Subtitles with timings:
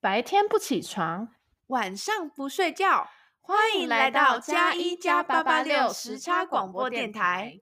[0.00, 1.26] 白天不起床，
[1.66, 3.08] 晚上不睡觉，
[3.40, 7.58] 欢迎来到加一加八八六时差广播电台。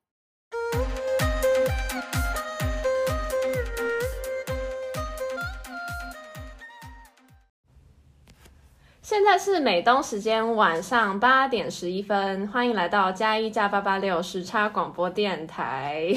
[9.01, 16.15] 现在是美东时间晚上八点十一分，欢迎来到加一加八八六时差广播电台。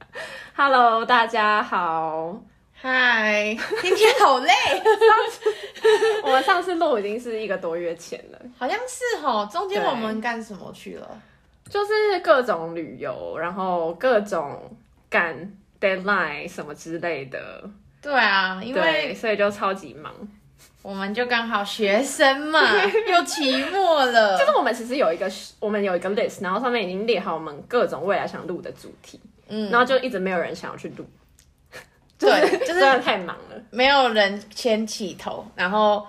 [0.56, 2.40] Hello，大家好。
[2.80, 4.52] 嗨，今天好累。
[6.22, 9.48] 我们上次录已经是一个多月前了，好像是哦。
[9.50, 11.20] 中间我们干什么去了？
[11.68, 14.76] 就是各种旅游，然后各种
[15.10, 15.34] 赶
[15.80, 17.68] deadline 什么之类的。
[18.00, 20.12] 对啊，因为所以就超级忙。
[20.80, 22.60] 我们就刚好学生嘛，
[23.10, 24.38] 又期末了。
[24.38, 31.04] 就是我们其实有一个，我们有一个 list，然后上面已经列好我们各种未来想录的主题，嗯，然后就一直没有人想要去录。
[32.18, 35.46] 对，就是真的太忙了，没有人牵起头。
[35.54, 36.04] 然后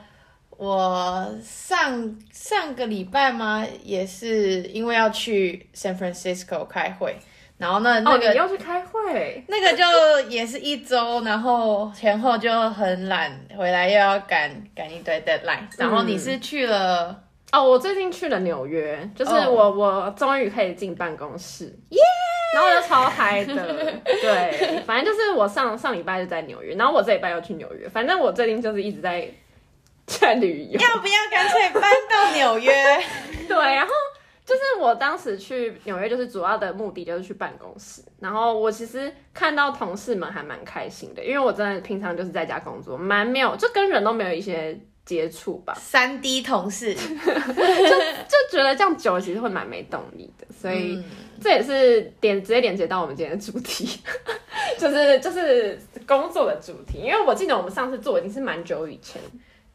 [0.50, 7.16] 我上上个礼拜嘛，也是因为要去 San Francisco 开会，
[7.58, 15.68] 然后那那个、要去开会，那个就也是一周，然后前后就很懒，回来又要赶赶一堆 deadline。
[15.78, 17.10] 然后你是去了、
[17.52, 22.29] 嗯、哦，我最近去了纽约，就是我、哦、我终于可以进办公室，耶、yeah!！
[22.54, 29.30] 然后就超嗨的，对，反正就是我上上礼拜就在纽约，然后我这礼拜要去纽约，反正我最近就是一直在
[30.08, 30.80] 在旅游。
[30.80, 32.74] 要不要干脆搬到纽约？
[33.48, 33.92] 对，然后
[34.44, 45.76] 就是我当时去纽约，就是主要的目的就是去办公室，然后我其实看到同事们还蛮开心的，因为我真的平常就是在家工作，蛮没有，就跟人都没有一些接触吧。
[45.76, 50.96] 三 D 同事， 就就觉得这样久了其实会蛮没动力的，所以。
[50.96, 51.06] 嗯
[51.40, 54.00] 这也是点直接连接到我们今天的主题，
[54.78, 57.00] 就是就是工作的主题。
[57.00, 59.22] 因为我记得我们上次做已经是蛮久以前，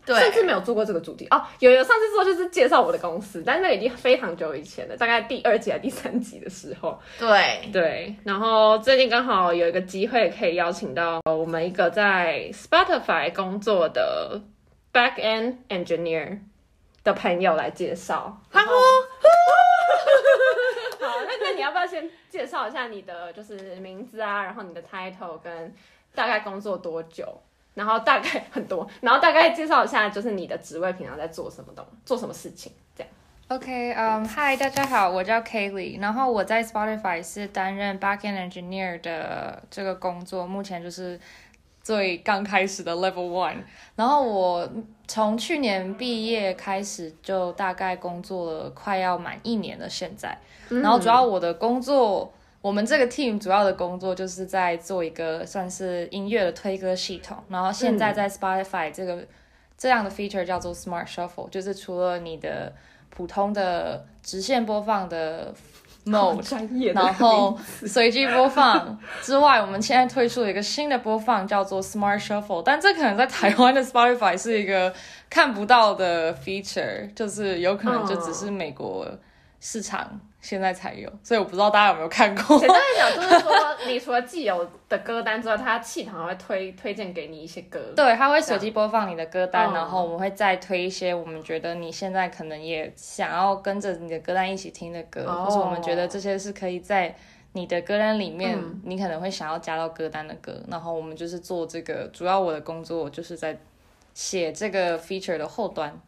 [0.05, 1.43] 对，甚至没有做过这个主题哦。
[1.61, 6.99] 有有上次做就是介绍我的公司，但是那已经非常久以前了，大概第二集还是第三集的时候。
[7.19, 14.41] 对对，然后最近刚好有一个机会可以邀请到我们一个在 Spotify 工作的
[14.93, 16.39] Back End Engineer
[17.03, 18.41] 的朋友来介绍。
[21.07, 25.75] 好，那那你要不要先介绍一下你的就是名字啊，然后你的 title 跟
[26.15, 27.41] 大概工作多久，
[27.75, 33.13] 然后大概很多，然后大概介绍一下就是你的职位平常在做什么东，做什么事情这样。
[33.49, 41.21] OK，嗯、um，Hi，大家好，我叫 Kaylee，然后我在 Spotify 是担任 Backend Engineer 的这个工作，目前就是。
[41.85, 43.59] 最刚开始的 Level One，
[43.95, 44.69] 然后我
[45.07, 50.37] 从去年毕业开始就大概工作了快要满一年了，现在，
[50.71, 59.23] 然后主要我的工作，我们这个 team 主要的工作就是在做一个算是音乐的推歌系统，然后现在在 Spotify 这个
[59.77, 62.73] 这样的 feature 叫做 Smart Shuffle，就是除了你的
[63.11, 65.55] 普通的直线播放的。
[66.07, 74.93] mode，然后随机播放之外，我们现在推出了一个新的播放，叫做 Smart Shuffle，但这可能在台湾的 Spotify 是一个
[75.31, 79.07] 看不到的 feature，就是有可能就只是美国
[79.65, 80.21] 市场。
[80.43, 82.59] 现在才有，所以我不知道大家有没有看过。
[82.59, 83.51] 简单来讲，就是说，
[83.87, 87.81] 你除了既有的歌单之外，它系统还会推推荐给你一些歌。
[87.97, 97.17] 对，它会手机播放你的歌单，然后我们会再推一些我们觉得你现在可能也想要跟着你的歌单一起听的歌，哦、或是我们觉得这些是可以在
[97.53, 100.63] 你的歌单里面，嗯、你可能会想要加到歌单的歌。
[100.69, 103.59] 然后我们就是做这个，主要我的工作就是在
[104.13, 105.99] 写这个 feature 的后端。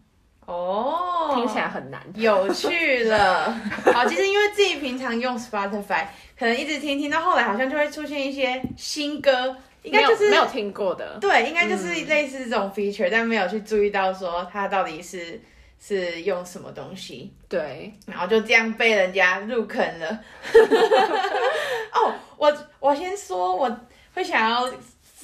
[0.47, 3.53] 哦，听起来很难，有趣了。
[3.93, 6.07] 好，其实因为自己平常用 Spotify，
[6.39, 11.19] 可能一直听听到后来，好像就会出现一些新歌，应该就是没有听过的。
[11.21, 15.41] 对，应该就是类似这种 feature，、嗯、但没有去注意到说它到底是
[15.81, 17.35] 是用什么东西。
[17.49, 20.21] 对，然后就这样被人家入坑了。
[21.93, 23.81] 哦，我我先说，我
[24.15, 24.71] 会想要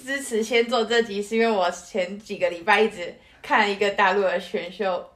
[0.04, 5.08] 支持先做这集，是因为我前几个礼拜一直看一个大陆的选秀。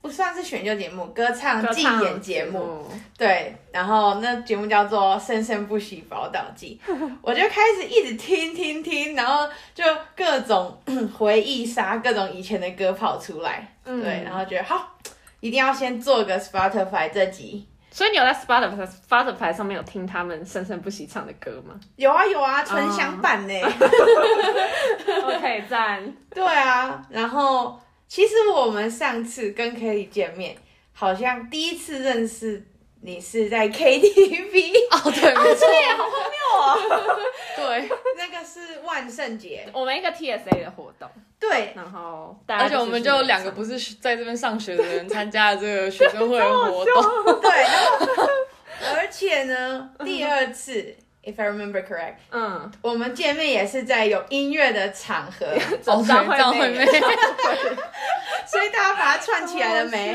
[0.00, 2.84] 哎，不算是选秀节目，歌唱竞演节目。
[3.18, 6.80] 对，然后那节目叫做《生生不息宝岛记》，
[7.20, 9.84] 我就开始一直听听听，然后就
[10.16, 10.76] 各种
[11.16, 13.74] 回忆杀，各种以前的歌跑出来。
[13.84, 14.96] 嗯、对，然后觉得好，
[15.40, 17.66] 一定要先做个 Spotify 这集。
[17.90, 21.74] 所以你有在 Spotify Spotify 上面有听他们生生不息唱的歌吗？
[21.96, 23.54] 有啊有啊，纯享版呢。
[25.26, 26.14] OK，赞。
[26.34, 27.78] 对啊，然后。
[28.10, 30.56] 其实我们上次跟 Kelly 见面，
[30.92, 32.66] 好像第一次认识
[33.02, 37.20] 你是在 KTV 哦，对，没错，好荒谬哦。
[37.56, 41.08] 对，那个是万圣节，我们一个 TSA 的活动。
[41.38, 47.04] 对，然后大家而且我们就两个不是在这边上学的人参加了这个学生会的活动。
[47.40, 47.86] 对，然
[48.16, 48.26] 后
[48.96, 50.96] 而且呢，第二次。
[51.22, 55.46] If I remember correct，嗯，我们见面也是在有音乐的场合，
[55.82, 56.86] 张惠妹，
[58.46, 60.14] 所以大家把它串起来了没？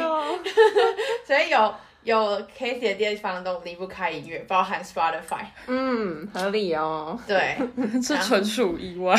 [1.23, 5.45] 所以有有 Cathy 的地方都离不开音乐，包含 Spotify。
[5.67, 7.19] 嗯，合理哦。
[7.27, 7.55] 对，
[8.01, 9.15] 这纯属意外。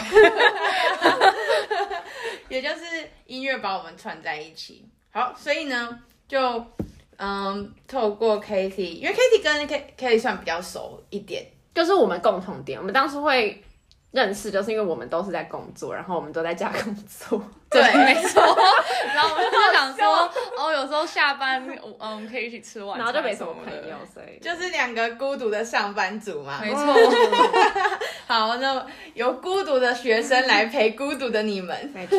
[2.48, 2.84] 也就是
[3.26, 4.84] 音乐把我们串在一起。
[5.12, 6.66] 好，所以呢，就
[7.16, 11.46] 嗯，透过 Cathy，因为 Cathy 跟 Kelly 算比较熟一点。
[11.76, 13.62] 就是我们共同点，我们当时会
[14.10, 17.38] 认识，就是因为我们都是在工作，然后我们都在家工作。
[17.68, 18.42] 对，没错。
[19.14, 21.62] 然后我们就想说，哦，有时候下班，
[22.00, 26.58] 嗯，可以一起吃晚餐，然后就没什么朋友，所以就是两个孤独的上班族嘛。
[26.62, 26.80] 没错。
[28.26, 31.92] 好，那由孤独的学生来陪孤独的你们。
[31.94, 32.18] 没错。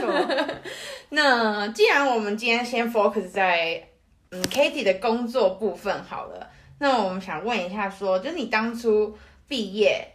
[1.09, 3.83] 那既然我们今天先 focus 在
[4.29, 9.17] 嗯 Katie 的工作部分好了，那我们想问一下说，说就是你当初。
[9.47, 10.07] 毕业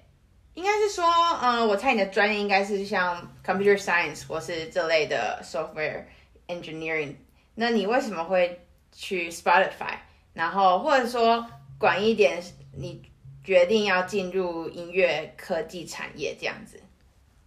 [0.55, 1.05] 应该是说，
[1.41, 6.05] 嗯，我猜你的专业应该是像 computer science 或是这类的 software
[6.49, 7.15] engineering。
[7.55, 8.61] 那你为什么会
[8.93, 9.97] 去 Spotify？
[10.35, 11.47] 然后或者说
[11.79, 12.43] 广一点，
[12.77, 13.03] 你
[13.43, 16.81] 决定要进入音乐科技产业这样子？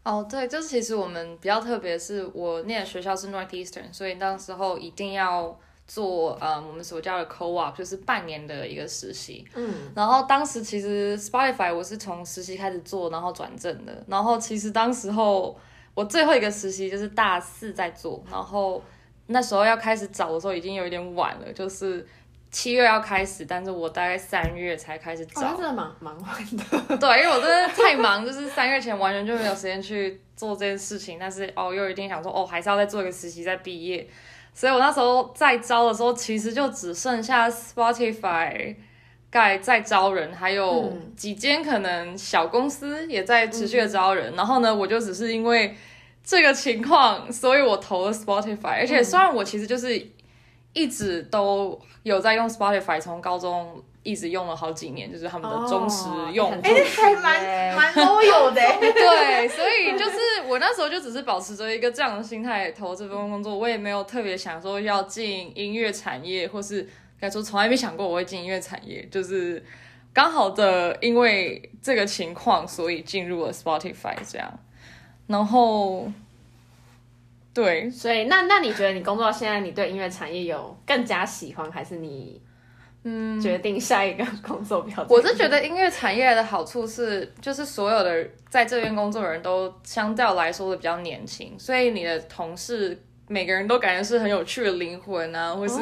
[0.04, 5.60] 哦，对，就是其实我们比较特别，是我念的学校是 Northeastern，所以那时候一定要。
[5.88, 9.46] 做呃、嗯，我们所叫的 co-op 就是半年的一个实习。
[9.54, 14.04] 嗯，然后当时其实 Spotify 我是从实习开始做，然后转正的。
[14.08, 15.58] 然后其实当时候
[15.94, 18.84] 我最后一个实习就是大四在做，然后
[19.28, 22.06] 那时候要开始找的时候已经有一点晚了，就是
[22.50, 25.42] 七月要开始，但是我大概三月才开始找。
[25.42, 26.98] 哦、真的蛮蛮晚的。
[26.98, 31.18] 对，因为我真的太忙，就是三月前完全就没有时间去做这件事情。
[31.20, 34.08] 但是哦，又一定想说哦，还是要再做一个实习再毕业。
[34.56, 38.76] 所以我那时候在招的时候，其实就只剩下 Spotify
[39.30, 44.34] 在在招人，还有几间可能小公司也在持续的招人。
[44.34, 45.76] 嗯、然后呢，我就只是因为
[46.24, 48.80] 这个情况，所以我投了 Spotify。
[48.80, 50.10] 而且虽然我其实就是
[50.74, 53.84] 一直都有在用 Spotify，从高中。
[54.06, 58.62] 一直用了好几年，就是他们的忠实用户，哎，还蛮蛮 loyal 的。
[58.80, 66.88] 对，所以就是我那时候就只是保持着一个这样的心态投这份工作，我也没有特别想说要进音乐产业，或是
[67.20, 69.66] 该说从来没想过我会进音乐产业，就是
[70.14, 74.60] 刚好的因为这个情况，所以进入了 Spotify 这样。
[75.26, 76.08] 然后，
[77.56, 82.40] 对，所以那那你觉得你工作到现在，你对音乐产业有更加喜欢，还是你？
[83.08, 85.08] 嗯，决定下一个工作标准。
[85.10, 95.76] 我是觉得音乐产业的好处是，就是所有的在这边工作的人都相较来说的比较年轻，所以你的同事每个人都感觉是很有趣的灵魂啊，或是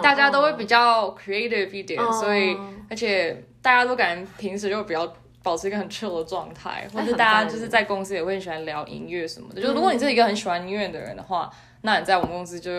[0.00, 2.56] 大家都会比较 creative 一点，所以
[2.88, 5.12] 而且大家都感觉平时就比较
[5.42, 9.60] 保持一个很 chill 的状态， 或是大家就是在公司也会很喜欢聊音乐什么的。
[9.60, 11.50] 就如果你是一个很喜欢音乐的人的话，
[11.82, 12.70] 那你在我们公司就。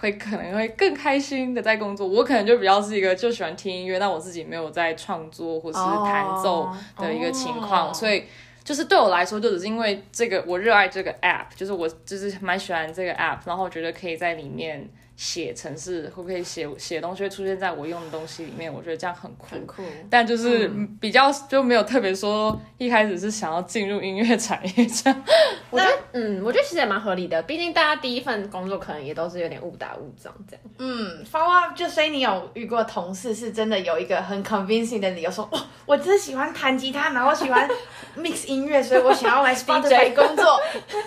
[0.00, 8.24] 会可能会更开心的在工作，我可能就比较是一个就喜欢听音乐，但我自己没有在创作或是弹奏的一个情况所以
[8.64, 14.88] 就是对我来说，就只是因为这个我热爱这个 app，就是我就是蛮喜欢这个 app，然后我觉得可以在里面。
[15.20, 18.72] 写程式会不会写写东西会出现在我用的东西里面？
[18.72, 19.82] 我觉得这样很酷，很酷。
[20.08, 20.66] 但就是
[20.98, 25.24] 比较就没有特别说一开始是想要进入音乐产业这样。
[25.68, 27.42] 我觉得嗯，我觉得其实也蛮合理的。
[27.42, 30.64] 毕竟大家第一份工作可能也都是有点误打误撞这样。
[30.78, 37.68] 嗯，follow up 就所以你有遇过同事是真的有一个很 convincing 的理由说，哦，我只是喜欢弹吉他，然后喜欢
[38.16, 40.58] mix 音乐，所以我想要来 Spotify 工作。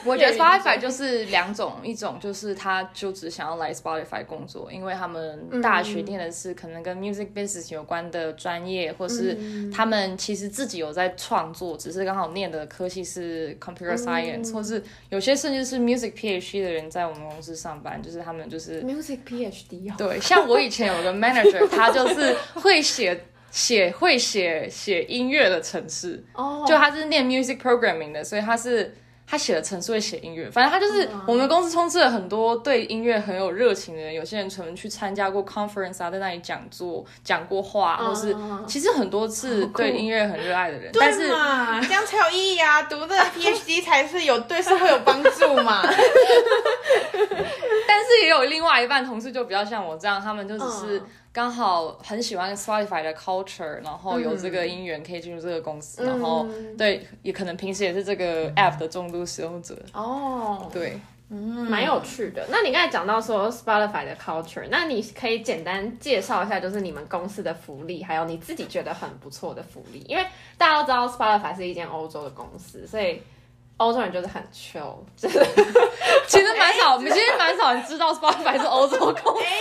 [0.06, 4.03] 我觉得 Spotify 就是两种，一种就是他就只想要来 Spotify。
[4.24, 9.38] 工作，因为他们大学念的是可能跟 music business 有关的专业，嗯、或是
[9.72, 19.96] 他们其实自己有在创作，只是刚好念的科系是 computer science，、嗯、或是有些甚至是 music PhD 的人在我们公司上班，就是他们就是 music PhD、哦。
[19.98, 28.94] 对，像我以前有个 manager，他就是会写写会写写音乐的城市，哦，就他是念 music programming 的，所以他是。
[29.26, 34.14] 他写了程式会写音乐，反正他就是我们公司充斥了很多对音乐很有热情的人。
[34.14, 38.36] 有些人可能去参加过 conference 啊，在那里讲座、讲过话，或是
[38.68, 40.92] 其实很多次对音乐很热爱的人。
[41.00, 42.84] 但是嘛， 这样才有意义啊！
[42.84, 45.82] 读 的 PhD 才是有对社会有帮助嘛。
[47.88, 51.02] 但是也有另外一半同事就比较像我这样，他们就只是
[51.34, 56.48] 刚好很喜欢 Spotify 的 culture，然后有这个因缘可以进入这个公司，嗯、然后
[56.78, 59.76] 对，也可能平时也是这个 app 的重度使用者。
[59.94, 61.00] 哦，对。
[61.30, 62.46] 嗯，蛮有趣的。
[62.52, 70.06] 那你刚才讲到说 Spotify 的 culture，那你可以简单介绍一下，就是你们公司的福利，还有你自己觉得很不错的福利。
[70.08, 70.24] 因为
[70.60, 73.20] 大家都知道 Spotify 是一间欧洲的公司，所以。
[73.84, 75.40] 欧洲人就是很 chill， 就是
[76.28, 79.46] 其实蛮少，其实蛮少人知道 Spotify 是欧洲公司。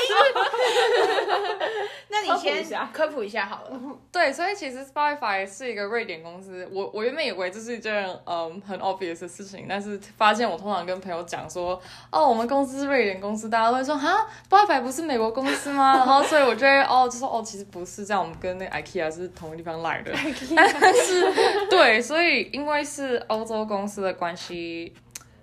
[2.09, 2.63] 那你先
[2.93, 3.71] 科普一下好了。
[4.13, 6.69] 对，所以其实 Spotify 是一个瑞典公司。
[6.71, 15.97] 我我原本以为这是一件嗯很 obvious 的事情，但是发现我通常跟朋友讲说，哦，我们公司是瑞典公司，大家都会说哈，Spotify 不是美国公司吗？
[15.97, 20.13] 然后所以我觉得哦，就说哦，其实不是这样，我们跟那 IKEA 是同一个地方来的。
[20.55, 21.33] 但是
[21.71, 24.93] 对，所以因为是欧洲公司的关系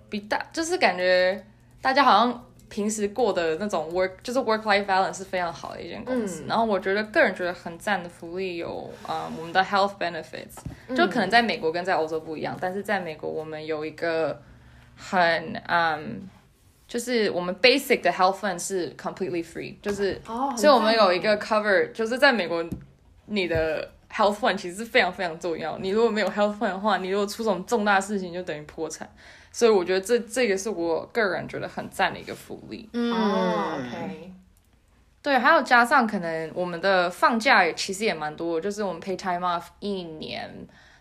[0.08, 1.44] 比大，就是感觉
[1.80, 6.42] 大家好像平时过的那种 work，就是 work life balance 是非常好的一间公司。
[6.42, 14.40] 嗯、然后我觉得个人觉得很赞的福利有啊、呃，我们的 health benefits，就可能在美国跟在欧洲不一样，嗯、但是在美国我们有一个
[14.96, 16.28] 很嗯，
[16.86, 22.64] 就是我们 basic 的 health fund 是 completely free，就是，哦、所以我们有一个 cover，就是在美国
[23.26, 23.90] 你的。
[24.12, 25.78] Health fund 其实是非常非常重要。
[25.78, 29.08] 你如果没有 health fund 的话，你如果出什么重大事情，就等于破产。
[29.52, 32.88] 所以我觉得这这个是我个人觉得很赞的一个福利。
[32.92, 34.32] 嗯、oh，OK。
[35.22, 40.50] 对，还有加上可能我们的放假也其实也蛮多，就是我们 pay time off 一年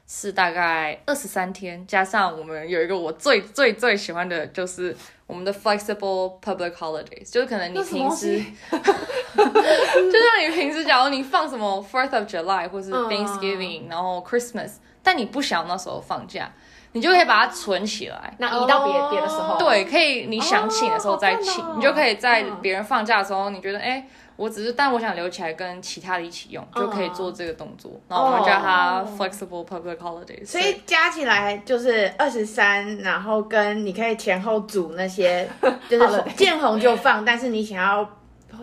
[0.09, 4.97] 是大概二十三天，加上我们有一个我最最最喜欢的就是。
[5.29, 16.51] 我们的 flexible public holidays 就是可能你平时， 就像你平时，假如你放什么 Fourth of July 或是 Thanksgiving，、uh, 然后 Christmas，但你不想那时候放假，
[16.93, 24.07] 你就可以把它存起来，那移到别别的时候，对，可以你想请的时候再请，oh, 你就可以在别人放假的时候，你觉得哎。
[24.39, 27.91] 我只是，但我想留起来跟其他的一起用，就可以做这个动作。
[28.07, 30.45] 然后我们叫它 flexible public holidays。
[30.45, 35.45] 所以加起来就是二十三，然后跟你可以前后组那些，
[35.89, 38.09] 就是见红就放，但是你想要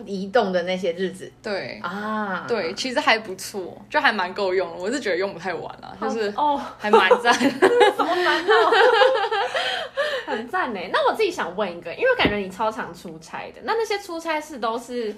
[0.03, 1.31] 移动的那些日子。
[1.43, 4.75] 对啊，对，其实还不错，就还蛮够用的。
[4.77, 7.31] 我是觉得用不太完了，就是哦，还蛮赞。
[7.37, 8.71] 什么蛮好？
[10.25, 10.79] 很赞呢。
[10.91, 15.15] 那我自己想问一个，因为我感觉你超常出差的，那那些出差是都是？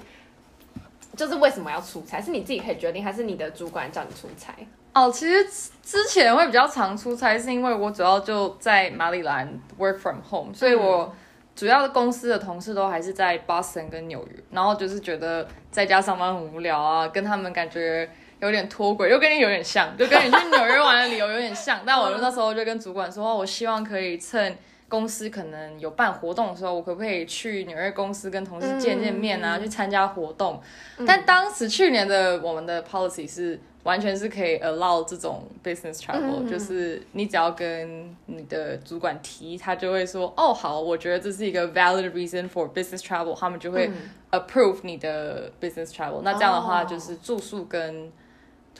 [1.19, 2.21] 就是为什么要出差？
[2.21, 4.53] 是你自己可以决定，还是你的主管叫你出差？
[4.93, 5.45] 哦，其实
[5.83, 11.13] 之前会比较常出差，是因为我主要就在马里兰 work from home，所以我
[11.57, 18.09] 主要的公司的同事都还是在 Boston 跟纽约，然后就是觉得在家上班很无聊啊，跟他们感觉
[18.39, 21.81] 有点脱轨，又跟你有点像，就跟你去纽约玩的理由有点像。
[21.85, 24.57] 但我那时候就跟主管说，我希望可以趁。
[24.89, 29.57] 公司可能有办活动的时候，我可不可以去纽约公司跟同事见见面啊？
[29.57, 30.59] 嗯、去参加活动？
[30.97, 43.89] 嗯、但当时去年的我们的 policy 是完全是可以 allow 这种 business travel，、嗯、就是你只要跟你的主管提，他就会说哦好，我觉得这是一个 valid reason for business travel，他们就会
[44.31, 46.23] approve 你的 business travel、嗯。
[46.23, 48.11] 那这样的话就是住宿跟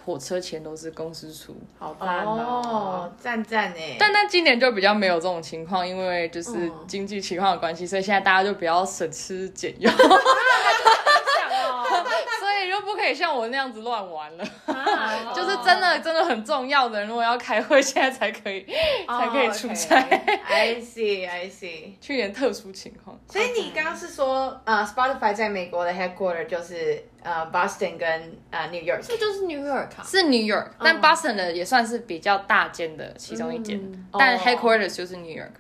[0.09, 3.95] 火车钱都是公司出，好赞哦，赞赞哎！
[3.99, 9.93] 但但今年就比较没有这种情况，因为就是经济情况的关系，所以现在大家就比较省吃俭用。
[13.13, 18.65] 像我那样子乱玩了，啊、就是真的真的很重要的人，如果要开会，现在才可以、
[19.07, 20.01] oh, 才可以出差。
[20.01, 20.39] Okay.
[20.45, 21.93] I see, I see。
[22.01, 23.19] 去年特殊情况。
[23.27, 35.15] 所以你刚刚是说，呃，Spotify 在美国的 headquarter 就是呃 Boston 跟呃 New York，这就是 New York，是 New York，但 Boston 的也算是比较大间的其中一间，嗯、但 headquarters 就是
[35.17, 35.51] New York。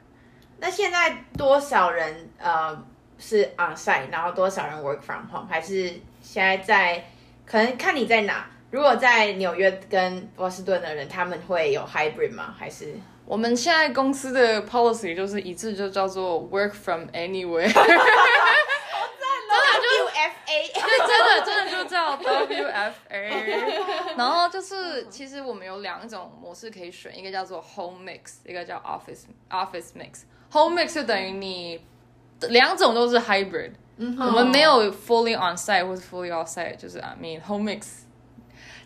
[0.59, 2.83] 那现在多少人呃
[3.17, 7.05] 是 on site，然后多少人 work from home，还是现在在？
[7.49, 8.47] 可能看你在哪。
[8.71, 12.53] 如果在纽约跟波士顿的人，他们会有 hybrid 吗？
[12.55, 12.93] 还是
[13.25, 17.67] 我们现在公司的 policy 就是一致，就叫做 work from anywhere。
[17.73, 17.95] 好赞
[19.49, 24.15] 哦！WFA，对，真的真的就叫 WFA。
[24.15, 30.25] 然后就是，其实我们有两种模式可以选，一个叫做 home mix，一个叫 office office mix。
[30.51, 31.83] home mix 就等于你
[32.49, 33.71] 两种都是 hybrid。
[34.01, 37.81] 嗯、我们没有 fully on site 或者 fully off site，就是 I mean home mix，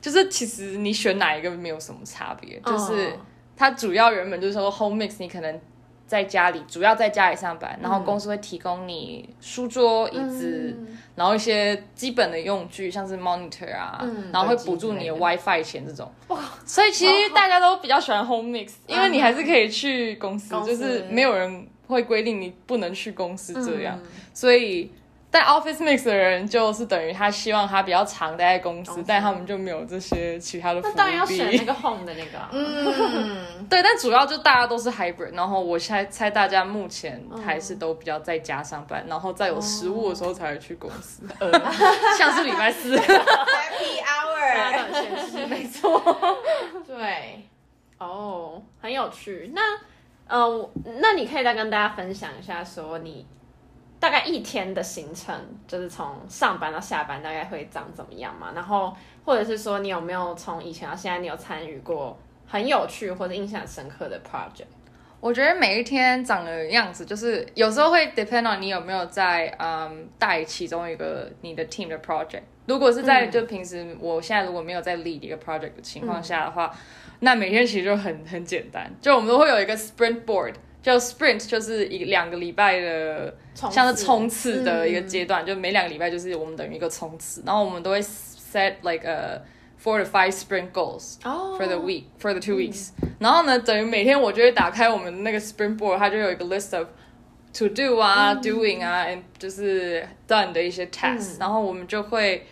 [0.02, 3.14] 就是其实你选哪一个没有什么差别，哦、就是
[3.56, 5.62] 它主要原本就是说 home mix，你可能
[6.08, 16.12] 在家里主要在家里上班，嗯、然后公司会提供你书桌、椅子，嗯、然后一些基本的用具，像是 monitor 啊，嗯、然后会补助你的 WiFi 钱这种。
[16.30, 20.76] 哇，所以其实大家都比较喜欢 home mix，因为你还是可以去公司，公司。
[20.76, 24.92] 就是没有人会规定你不能去公司这样，嗯、所以。
[25.34, 30.94] 但 Office Mix 的人就是等于他希望他比较常待在公司，但他们就没有这些其他的福利。
[30.94, 32.50] 那当然要选那个 Home 的那个、啊。
[32.54, 41.50] 嗯， 对，但主要就大家都是 Hybrid，然后我猜猜大家目前还是都比较在家上班，然后在有食物的时候才会去公司，哦、
[42.16, 46.00] 像是礼拜四 Happy Hour，没错，
[46.86, 47.44] 对，
[47.98, 49.52] 哦，oh, 很有趣。
[49.56, 49.62] 那
[50.28, 53.26] 呃，那你可以再跟大家分享一下，说你。
[54.04, 55.34] 大概一天的行程，
[55.66, 58.52] 就是从上班到下班，大概会长怎么样嘛？
[58.54, 58.94] 然后
[59.24, 64.66] 或者是说，你有没有从以前到现在，你有参与过很有趣或者印象深刻的 project？
[65.22, 72.42] 我觉得每一天长的样子，就是有时候会 depend on 你有没有在嗯带其中一个你的 team 的 project。
[72.66, 76.80] 如果是在、嗯、就平时我现在如果没有在 lead 一个 project 的情况下的话，嗯、
[77.22, 80.56] 那每天其实就很很简单，就我们都会有一个 sprint board。
[80.84, 83.34] 就 sprint 就是一两个礼拜的，
[83.72, 89.42] 像是冲刺的一个阶段，嗯、就每两个礼拜就是我们等于一个冲刺，然后我们都会 set like a
[89.82, 96.78] four to five sprint goals for the week、oh, for the two weeks，、嗯、然后呢，等于每天我就会打开我们那个 sprint board，它就有一个 list
[96.78, 96.88] of
[97.54, 102.46] to do 啊、嗯、doing 啊，and 就是 done 的一些 tasks，、嗯、然后我们就会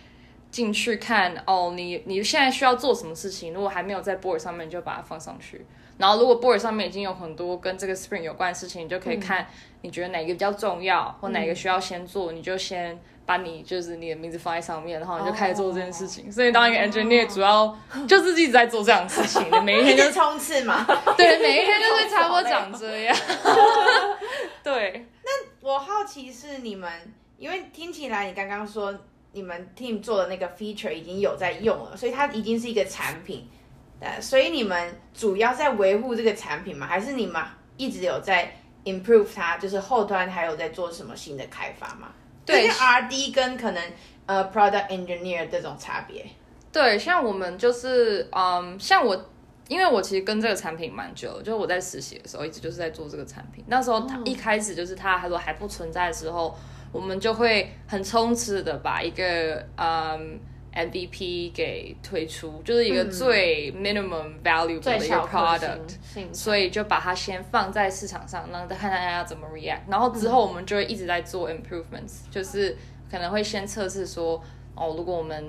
[0.50, 5.66] 进去看哦，你你现在需要做什么事情，如果还没有在 board 上面，你就把它放上去。
[6.02, 9.46] 然后，如果 board 上面已经有很多跟这个 spring 有关的事情，你就可以看
[9.82, 16.28] 你觉得哪个比较重要，嗯、或哪个需要先做，你就先把你就是你的名字放在上面，然后你就开始做这件事情。
[16.28, 17.78] 哦、所以，当一个 engineer 主要
[18.10, 20.84] 就是一直在做这样的事情，哦、每一天就冲刺嘛。
[21.16, 23.16] 对，每一天就会差不多长这样。
[24.64, 25.06] 对。
[25.24, 25.30] 那
[25.70, 26.92] 我好奇是你们，
[27.38, 28.92] 因为听起来你刚刚说
[29.34, 33.48] 你们 team 做的那个 feature 已经有在用了，所以它已经是一个产品。
[34.20, 36.88] 所以你们主要在维护这个产品吗？
[36.88, 37.40] 还是你们
[37.78, 38.52] 一直有在
[38.84, 39.58] improve 它？
[39.58, 42.12] 就是后端还有在做什么新的开发吗？
[42.44, 43.84] 对，R&D 跟可能
[44.26, 46.26] 呃 product engineer 这种差别。
[46.72, 49.30] 对，像我们就是嗯，像我，
[49.68, 53.64] 因为我其实跟这个产品蛮久了，就是我在实习的时候一直就是在做这个产品。
[53.68, 56.58] 那时候他一开始就是他还说还不存在的时候，
[56.92, 60.40] 我们就会很冲刺的把一个嗯。
[60.74, 69.82] MVP 给推出，就是一个最 minimum valuable 的一个 product，所以就把它先放在市场上，让看大家要怎么 react。
[69.90, 72.78] 然后之后我们就会一直在做 improvements，就是
[73.12, 74.42] 可能会先测试说，
[74.76, 75.46] 哦，如果我们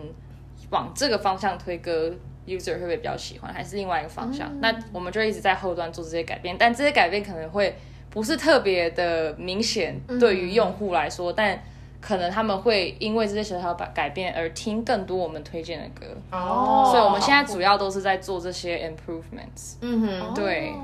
[0.71, 2.13] 往这个方向推，歌
[2.45, 4.51] user 会不会比较喜欢，还是另外一个方向？
[4.61, 7.77] 那我们就一直在后端做这些改变，但这些改变可能会
[8.11, 11.63] 不是特别的明显，对于用户来说，但
[12.03, 19.77] 可能他们会因为这些小小改改变而听更多我们推荐的歌哦，所以我们现在主要都是在做这些 improvements。
[19.81, 20.75] 嗯哼，对，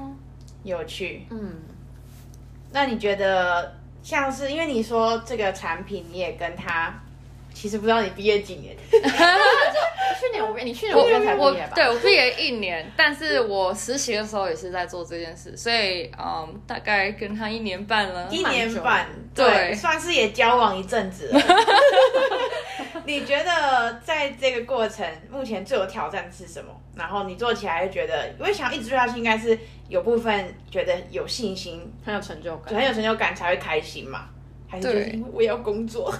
[0.62, 1.26] 有趣。
[1.30, 1.56] 嗯，
[2.72, 6.94] 那你觉得像是因为你说这个产品，你也跟他。
[7.60, 11.72] 其实不知道你毕业几年， 去年我你去年我才毕业吧？
[11.74, 21.40] 对，我毕业一年，但是我实习的时候也是在做这件事，所以嗯，大概跟他一年半了，一年半，对，对算是也交往一阵子了。
[23.04, 26.70] 你觉得在这个过程，目前最有挑战是什么？
[26.94, 34.28] 然后你做起来就觉得，因为想一直做下去，应该是有部分觉得有信心，很有成就感，很有成就感才会开心嘛。
[34.70, 36.12] 还是对，我也要工作。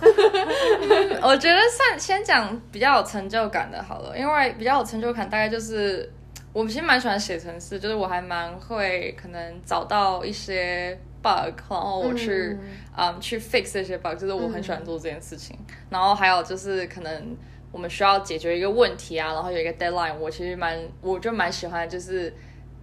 [1.23, 6.11] 我觉得算先讲比较有成就感的好了，因为比较有成就感，大概就是
[6.55, 12.57] 我其实蛮喜欢写程式，就是我还蛮会可能找到一些 bug，然后我去
[12.97, 15.55] 嗯、um, 去 fix 这些 bug，就是我很喜欢做这件事情。
[15.69, 17.37] 嗯、然后还有就是可能
[17.71, 22.33] 我们需要解决一个问题啊，然后有一个 deadline，我其实蛮我就蛮喜欢就是。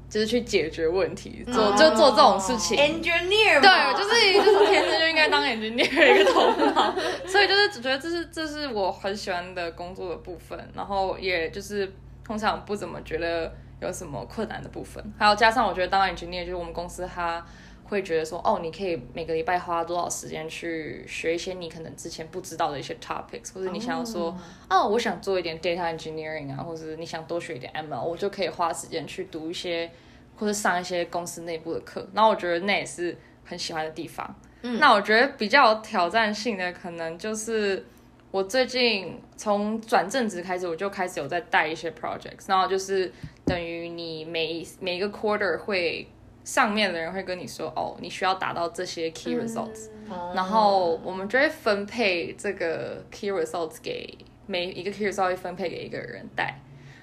[0.09, 2.77] 就是去解决问题，做就做这种事情。
[2.77, 11.91] Engineer，对，就是就是天生就应该当 engineer 一个头脑，所以就是觉得这是这是我很喜欢的工作的部分，然后也就是
[12.23, 17.45] 通常不怎么觉得有什么困难的部分，还有加上我觉得当 engineer 就是我们公司他
[17.85, 24.29] 会觉得说，哦，你可以每个礼拜花多少时间去学一些你可能之前不知道的一些 topics，或者你想要说，
[24.69, 29.89] 哦，哦，我想做一点 data engineering 啊，或者你想多学一点 ML，我就可以花时间去读一些。
[30.37, 34.35] 或者上一些公司内部的课，然后我觉得那也是很喜欢的地方。
[34.63, 37.85] 嗯，那我觉得比较有挑战性的，可能就是
[38.31, 43.09] 我最近从转正职开始，我就开始有在带一些 projects，然后就是
[43.45, 46.05] 等于你每每一个 quarter 会
[46.45, 56.57] 上面的人会跟你说，哦，你需要达到这些 key results，嗯，然后我们就会分配这个 key results 给每一个 key results 会分配给一个人带，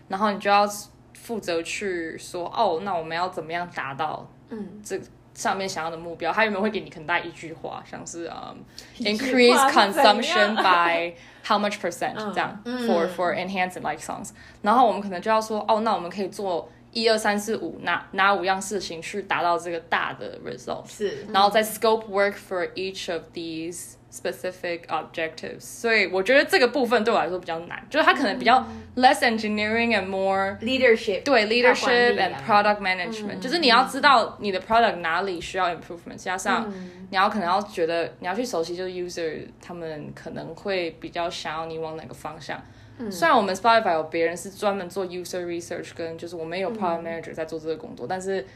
[0.09, 0.67] 然后你就要。
[1.15, 4.83] 负责去说哦，那我们要怎么样达到嗯。
[4.83, 5.01] 这
[5.35, 8.57] 上面想要的目标，他有没有会给你很大一句话，像是嗯、
[8.99, 11.15] um,，increase consumption by
[11.47, 14.31] how much percent、嗯、这样、嗯、for for enhanced like songs，
[14.63, 23.95] 然后我们可能就要说，哦，那我们可以做一二三四五哪哪五样事情去达到这个大的 result，是，然后再 scope work for each of these。
[24.13, 28.63] Specific objectives，所以我觉得这个部分对我来说比较难，就是它可能比较
[28.97, 36.71] less engineering and more leadership，对 leadership and product management，、嗯、就是你要知道你的 product 哪里需要 improvement，加上
[37.09, 42.63] 你要可能要觉得你要去熟悉，就是 user 他们可能会比较想要你往哪个方向。
[42.99, 48.47] 嗯、虽然我们 Spotify 有别人是专门做 user research，跟就是我们有 product manager 在做这个工作，嗯、但是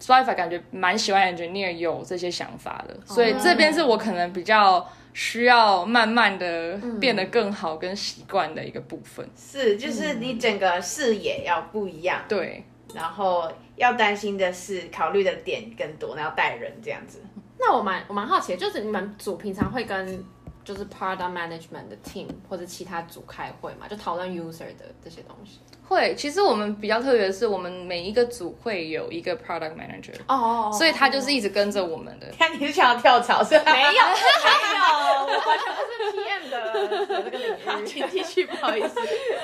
[0.00, 4.86] Spotify 感觉蛮喜欢 engineer 有这些想法的，所以这边是我可能比较。
[5.14, 17.20] 需要慢慢的变得更好跟习惯的一个部分，嗯、是就是你整个视野要不一样，对，然后要担心的是考虑的点更多，然后带人这样子。
[17.58, 20.24] 那我蛮我蛮好奇的，就是你们组平常会跟
[20.64, 23.88] 就是 product management 的 team 或者其他组开会嘛？
[23.88, 25.58] 就讨论 user 的这些东西。
[25.88, 32.28] 会，其实我们比较特别的是，我们每一个组会有一个 product manager，哦，所以他就是一直跟着我们的。
[32.38, 33.70] 看你是想要跳槽是吧？
[33.74, 34.84] 没有，没有，
[35.26, 37.56] 我完全不是 PM 的这个领域。
[37.66, 38.94] 好， 请继续，不好意思。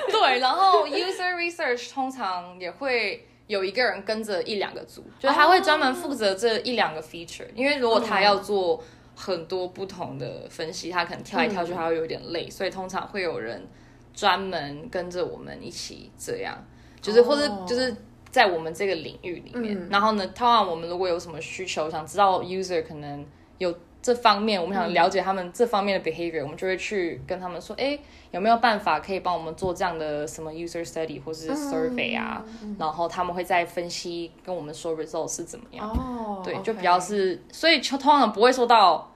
[0.09, 8.81] 对，然后 user research 通常也会有一个人跟着一两个组，就是他会专门负责这一两个 feature，因为如果他要做。
[9.21, 13.67] 很多不同的分析，他可能跳来跳去，他会有点累，嗯、所以通常会有人
[14.13, 16.57] 专门跟着我们一起这样，
[17.01, 17.93] 就是或者就是
[18.31, 19.77] 在我们这个领域里面。
[19.77, 23.25] 哦、然后呢，通常我们如果有什么需求，想知道 user 可能
[23.57, 23.77] 有
[24.09, 27.99] 这方面，我们想了解他们这方面的 behavior，、嗯、我们就会去跟他们说，哎，
[28.31, 32.43] 有没有办法可以帮我们做这样的什么 user study 或是 survey 啊？
[32.63, 35.87] 嗯、然后他们会再分析跟我们说 results 是怎么样。
[35.87, 39.07] 哦，对，就比较是所以就通常不会说到。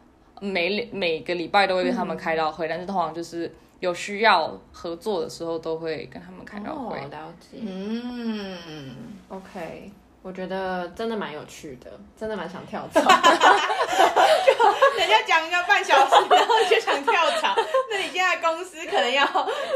[0.41, 6.97] 每每个礼拜都会跟他们开到会，嗯、但是通常就是有需要合作的时候都会跟他们开到会。
[6.99, 7.59] 哦、了解。
[7.61, 8.89] 嗯
[9.29, 9.89] ，OK，
[10.21, 12.99] 我觉得真的蛮有趣的，真的蛮想跳槽。
[14.97, 17.55] 人家讲一个半小时，然后就想跳槽，
[17.89, 19.25] 那你现在公司可能要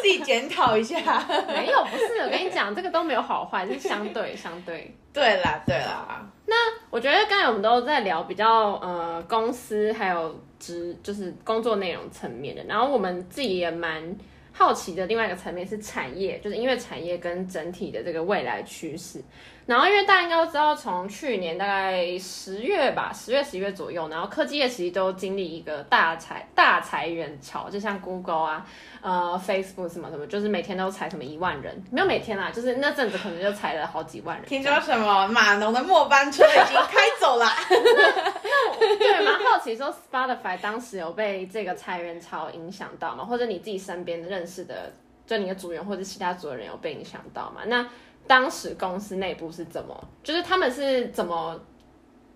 [0.02, 0.98] 自己检讨一下。
[1.48, 4.96] 没有，不是，我跟你讲，这个都没有好坏， 是相对相对。
[5.14, 6.30] 对啦，对啦。
[6.46, 6.56] 那
[6.90, 14.16] 我觉得刚才我们都在聊比较呃公司还有职就是工作内容层面的，然后我们自己也蛮
[14.54, 15.06] 好奇的。
[15.08, 19.22] 另外一个层面是产业，就是音乐产业跟整体的这个未来趋势。
[19.68, 28.66] 然后因为大家应该都知道，从去年大概十月吧，十月十一月左右，然后科技业其实都经历一个大裁大裁员潮，就像 Google 啊。
[29.00, 34.46] 呃，Facebook 什么什么，就是每天都裁什么一万人，没有每天啦，就是那阵子可能就裁了好几万人。
[34.46, 37.46] 听说什么码农的末班车已经开走了？
[39.00, 43.24] 对，蛮好奇说，Spotify 当时有被这个裁员潮影响到吗？
[43.24, 44.92] 或者你自己身边认识的，
[45.26, 47.62] 就你的组员或者其他组的人有被影响到吗？
[47.68, 47.88] 那
[48.28, 51.60] 当时公司内部是怎么，就是他们是怎么？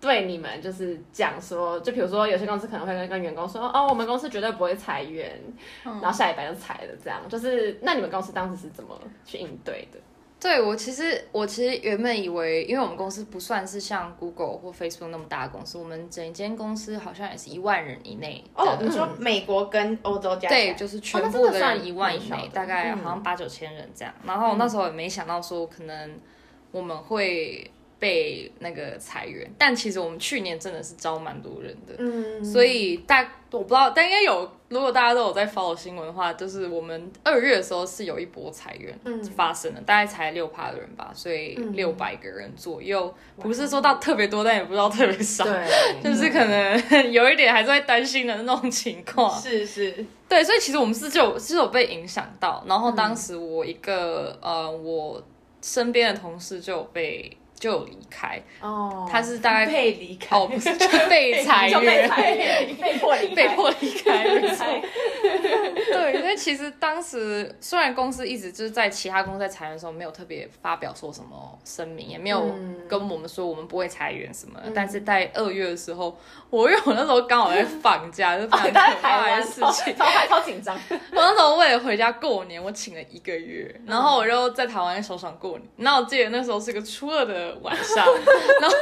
[0.00, 5.40] 对你们就是讲说，就比如说有些公司可能会跟跟员工说，哦，我们公司绝对不会裁员，
[5.84, 10.00] 嗯、然后下礼拜就裁了，这样就是那你们公司当时是怎么去应对的？
[10.42, 18.44] 对我其实我其实原本以为，因为我们公司不算是像 Google 或 Facebook 那么大的公司，我们整间公司好像也是一万人以内。
[18.54, 20.50] 哦，你说美国跟欧洲加起来？
[20.50, 24.12] 对，就是全部的人一万以内，哦、大概好像八九千人这样。
[24.24, 26.18] 然后那时候也没想到说可能
[26.72, 27.70] 我们会。
[28.02, 33.22] 被那个裁员，但其实我们去年真的是招蛮多人的，嗯，所以大
[33.58, 38.98] 我不知道，但应该有，如果大家都有在 follow 新闻的话，就是我们二月的时候是有一波裁员
[39.36, 45.66] 发生的，嗯、大概裁六趴的人吧，所以六百个人左右，嗯、不是说到特别多，但也不知道特别少，对，
[46.02, 46.80] 就是可能
[47.12, 55.22] 有一点还是会担心的那种情况，是是，对，所以其实我们是就，是有被影响到，然后当时我一个、嗯、呃，我
[55.60, 57.36] 身边的同事就有被。
[57.62, 64.24] 就离开哦，他是大概被离开哦，不是 就被裁员，被迫离 被迫离开，
[65.92, 72.52] 对，因为其实当时虽然公司一直就是在其他公司在裁员的时候没有特别发表说什么声明，也没有
[72.88, 76.18] 跟我们说我们不会裁员什么，但是在二月的时候，
[76.50, 80.76] 我因为我那时候刚好在 放假，就非常可怕的事情，超超紧张。
[80.90, 85.68] 我那时候为了回家过年，我请了一个月，然后我就在台湾爽爽过年。
[85.76, 87.51] 那我记得那时候是个初二的。
[87.62, 88.06] 晚上，
[88.60, 88.76] 然后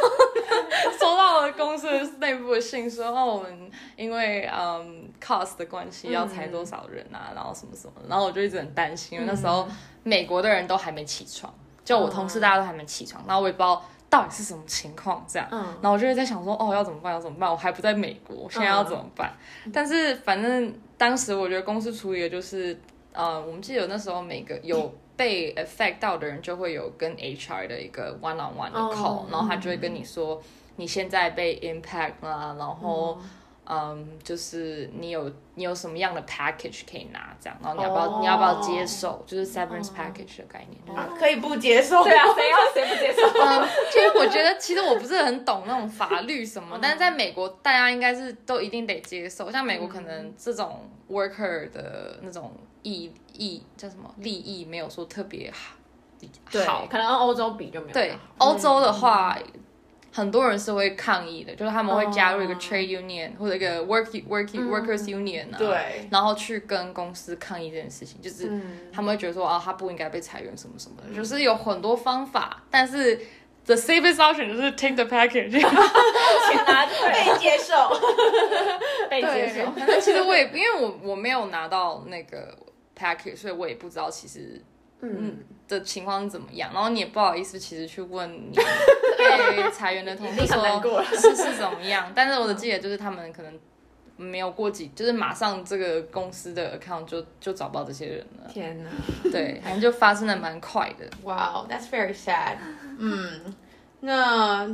[0.99, 9.67] 收到了公司内部的信说，哦，我们因为嗯 cost 的关系要裁多少人啊，嗯、然后什么什么，然后我就一直很担心，因为那时候
[10.03, 11.53] 美国的人都还没起床，
[11.85, 15.25] 就我同事大家都还没起床，然后我也不知道到底是什么情况？
[15.29, 17.13] 这样，嗯，然后我就会在想说，哦，要怎么办？
[17.13, 17.51] 要怎么办？
[17.51, 19.33] 我还不在美国，现在要怎么办？
[19.65, 22.79] 嗯、但是反正当时我觉得公司处理的就是，
[23.13, 30.43] 呃，我们记得那时候每个有被 affect 到的人就会有跟 HR 的一个 one on one 的 call，、嗯、然后他就会跟你说
[30.77, 33.19] 你现在被 impact 啦，然后。
[33.21, 33.31] 嗯
[33.73, 38.21] 嗯，um, 就是你有你有什么样的 package 可以拿，这样，然后你要不要、oh.
[38.21, 43.29] 你要不要接受，就是 severance package 的概念，就是、可以不接受，对啊，谁要谁不接受？
[43.39, 52.53] 嗯，其实我觉得，其实我不是很懂那种法律什么，但是在美国，大家应该是都一定得接受，像美国可能这种 worker 的那种
[52.83, 54.15] 益益叫什么？
[54.19, 55.75] 利益没有说特别好，
[56.53, 59.37] 对，可能欧洲比就没有，对，欧洲的话。
[59.37, 59.61] 嗯
[60.13, 63.39] 很多人是会抗议的，就是他们会加入一个 trade union、oh.
[63.43, 68.51] 或者一个 work work workers union 啊，对，然后去跟公司抗议这件事情，就是
[68.93, 73.15] 他们会觉得说啊，他不应该被裁员什么什么的，嗯、就是有很多方法，但是
[73.67, 75.63] the safest option 就是 take the package， 钱
[76.67, 77.97] 拿被接受，
[79.09, 79.71] 被接受。
[79.79, 82.53] 反正其实我也因为我我没有拿到那个
[83.01, 84.63] package，所以我也不知道其实。
[85.03, 86.71] 嗯的情况是怎么样？
[86.75, 88.53] 然后你也不好意思，其实去问你
[89.17, 92.13] 被裁员的同事说，是是怎么样？
[92.15, 93.59] 但是我的记得就是他们可能
[94.19, 98.51] 没有过几，就是马上这个公司的 account 就就找不到这些人了。
[98.53, 98.91] 天哪！
[99.33, 101.09] 对，反正就发生的蛮快的。
[101.23, 102.57] Wow, that's very sad。
[102.99, 103.55] 嗯，
[104.01, 104.67] 那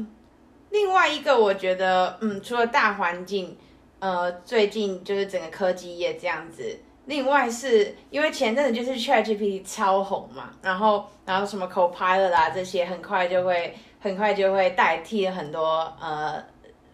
[0.70, 3.56] 另外一个我觉得，嗯，除了大环境，
[4.00, 6.80] 呃，最近就是整个科技业这样子。
[7.06, 16.42] 另外是因为前阵子就是 ChatGPT 超红嘛，然后然后什么 Copilot 啊这些很快就会很快就会代替很多呃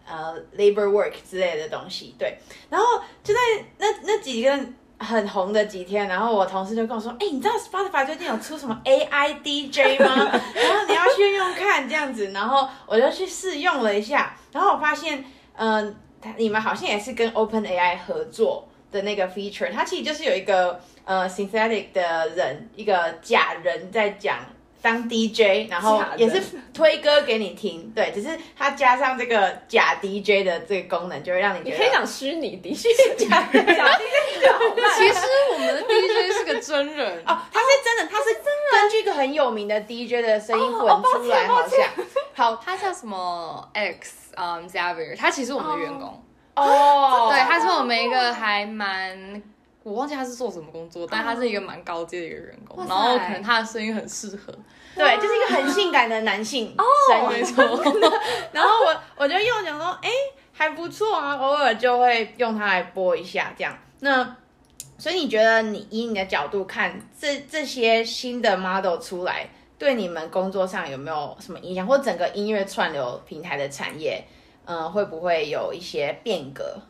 [0.07, 2.37] 呃 labor work 之类的东西，对。
[2.69, 2.85] 然后
[3.23, 3.39] 就在
[3.79, 4.57] 那那几个
[4.99, 10.13] 很红的几天，然后我同事就跟我说，哎，你知道 Spotify 最近有出什么 AI DJ 吗？
[10.53, 18.67] 然后你要去用用看这样子，然后我就去试用了一下，然后我发现，嗯、呃，你们好像也是跟 OpenAI 合作。
[18.93, 24.39] 的那个 feature，它其实就是有一个呃 synthetic 的人，一个假人在讲
[24.81, 26.41] 当 DJ，然后也是
[26.73, 33.79] 推歌给你听，对，只是它加上这个假 DJ 的这个功能，就会让你觉得你可以讲虚拟 DJ，假 DJ
[34.95, 35.19] 其实
[35.53, 37.17] 我们的 DJ 是个真人。
[37.25, 38.25] 哦，他是真的，他是
[38.71, 41.87] 根据一个很有名的 DJ 的声音混出来，好像。
[42.35, 46.22] 好，他叫什么？X 嗯 Xavier，他其实我们的员工。
[46.55, 49.41] 哦，对，他是我们一个还蛮，
[49.81, 54.53] 我忘记他是做什么工作，但他是一个蛮高阶的一个员工，然后可能他的声音很适合，
[54.95, 56.75] 对，就是一个很性感的男性
[57.09, 57.63] 声音， 没错。
[58.53, 60.09] 然后我我就用讲说，哎，
[60.51, 63.75] 还不错啊，偶尔就会用它来播一下这样。
[64.01, 64.35] 那
[64.99, 74.23] 所以你觉得你以你的角度看，这这些新的 model 出来，对你们工作上有没有什么影响，或整个音乐串流平台的产业？
[74.65, 76.81] 嗯，会不会有一些变革？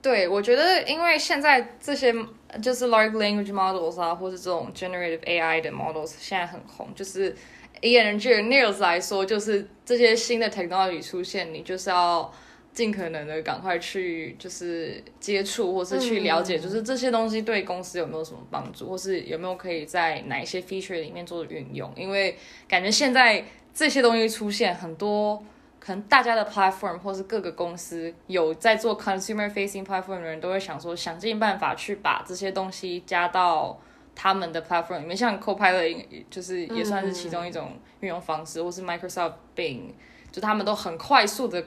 [0.00, 2.14] 对，我觉得，因为现在这些
[2.62, 6.88] 就是 large language models 啊，或是这种 generative AI 的 models 现在很红。
[6.94, 7.34] 就是
[7.80, 12.30] 以 engineers 来说，就是这些新的 technology 出现，你就是要
[12.72, 21.90] 尽可能的赶快去就是接触，或是去了解，就是这些东西对公司有没有什么帮助，或是有没有可以在哪一些 feature 里面做运用。
[21.96, 22.36] 因为
[22.68, 23.42] 感觉现在
[23.74, 25.42] 这些东西出现很多。
[25.84, 33.78] 可能大家的 platform 或是各个公司有在做 consumer facing platform 的人都会想说，想尽办法去把这些东西加到
[34.14, 39.90] 他们的 platform 里面，像 Copilot 就是也算是其中一种运用方式，嗯、或是 Microsoft Bing，
[40.32, 41.62] 就他们都很快速的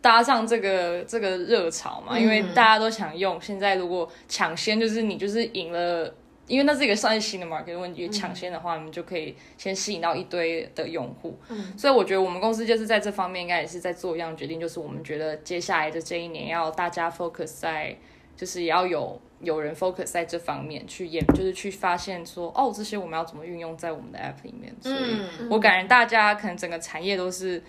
[0.00, 3.40] 搭上这个这个热潮嘛，因为大家都想用。
[3.40, 6.14] 现在如果抢先，就是你就是赢了。
[6.46, 11.36] 因为那是一个算是新的 market，如果你抢先的话，你们就可以先吸引到一堆的用户。
[11.48, 17.96] 嗯，所以我觉得我们公司就是在这方面应该也是在做一样决定，就是我们觉得接下来的这一年要大家 focus 在，
[18.36, 24.72] 就是也要有有人 focus 在这方面去研，就是去发现说，哦，这些我们要怎么运用在我们的 app 里面。
[24.80, 27.60] 所以我感觉大家可能整个产业都是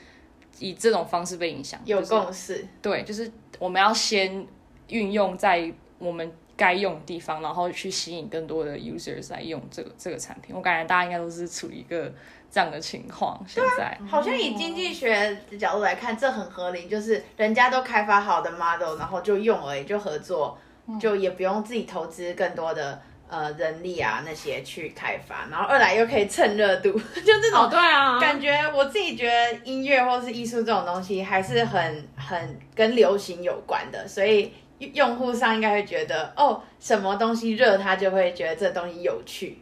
[0.60, 2.68] 以这种方式被影响，有共识。
[2.82, 4.46] 对，就是我们要先
[4.90, 6.32] 运用在我们。
[6.58, 10.56] 该用的地方，然后去吸引更多的 users 来用这个这个产品。
[10.56, 12.12] 我感觉大家应该都是处于一个
[12.52, 13.40] 这样的情况。
[13.48, 20.58] 现在、啊、好像以经济学的角度来看，这很合理，就是人家都开发好的 model，然后就用而已，就合作，
[21.00, 25.48] 就也不用自己投资更多的呃人力啊那些去开发。
[25.52, 26.92] 然后二来又可以蹭热度，
[27.24, 27.70] 就这种。
[27.70, 28.20] 对啊。
[28.20, 34.52] 感觉我自己觉得音乐或是艺术这种东西还是很很跟流行有关的，所以。
[34.80, 39.58] 用户上应该会觉得哦，什么东西热，他就会觉得这东西有趣，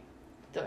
[0.52, 0.62] 对，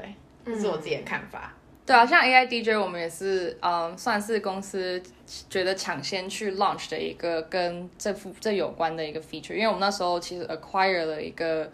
[0.45, 1.53] 这是我自己的看法。
[1.85, 5.01] 对啊，像 AI DJ，我们也是，嗯，算是公司
[5.49, 11.71] 觉得抢先去 launch 的一个跟这副这有关的一个 feature，因为我们那时候其实 acquire 了一个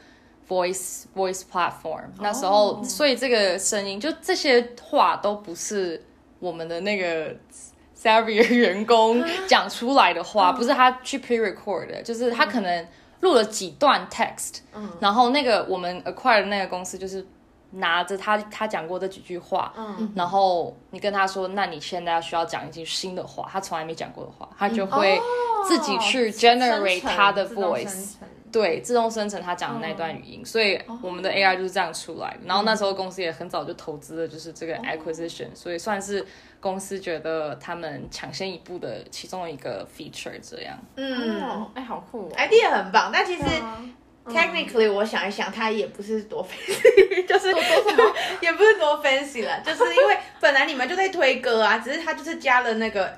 [0.48, 6.02] voice voice platform，那时候，哦、所以这个声音就这些话都不是
[6.40, 7.36] 我们的那个
[8.06, 12.88] Savvy 员工讲出来的话，嗯、不是他去 pre-record 的，就是他可能
[13.22, 17.26] 录了几段 text，嗯，然后那个我们 acquire 的那个公司就是。
[17.78, 25.20] 拿着他他讲过这几句话，嗯，然后你跟他说，那你现在要需要讲一句新的话，他从来没讲过的话，他就会
[25.68, 28.14] 自己去 generate 他的 voice，
[28.52, 32.40] 对，自动生成他讲的那段语音，嗯、所以我们的 AI 就是这样出来的。
[32.46, 36.26] 然后那时候公司也很早就投资了，就是这个 acquisition，、嗯、所以算是
[36.60, 40.78] 公司觉得他们抢先一步的其中一个 feature 这样。
[40.96, 43.44] 嗯，哎、欸，好酷、哦、，idea 很棒，但其实。
[44.28, 53.16] Technically，我想一想，它也不是多 fancy， 就是多什么， 也不是多 fancy 了，就是因为本来你们就在推歌啊，只是它就是加了那个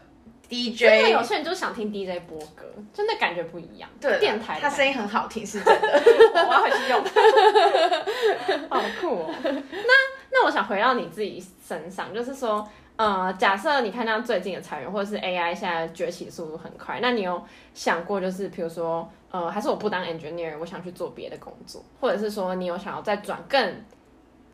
[0.50, 0.82] DJ。
[0.84, 3.90] 因为有些人就想听 DJ 播歌，真的感觉不一样。
[4.00, 6.02] 对，电台他声音很好听，是真的。
[6.48, 7.04] 我要回去用。
[8.70, 9.36] 好酷哦！
[9.44, 9.94] 那
[10.32, 12.68] 那我想回到你自己身上，就是说。
[12.98, 17.40] 呃，假设你看到最近的裁员，或者是 AI 现在崛起速度很快，那你有
[17.76, 23.86] 想过，就是比如说，呃，还是我不当 engineer，我想去做别的工作，或者是说，你有想要再转更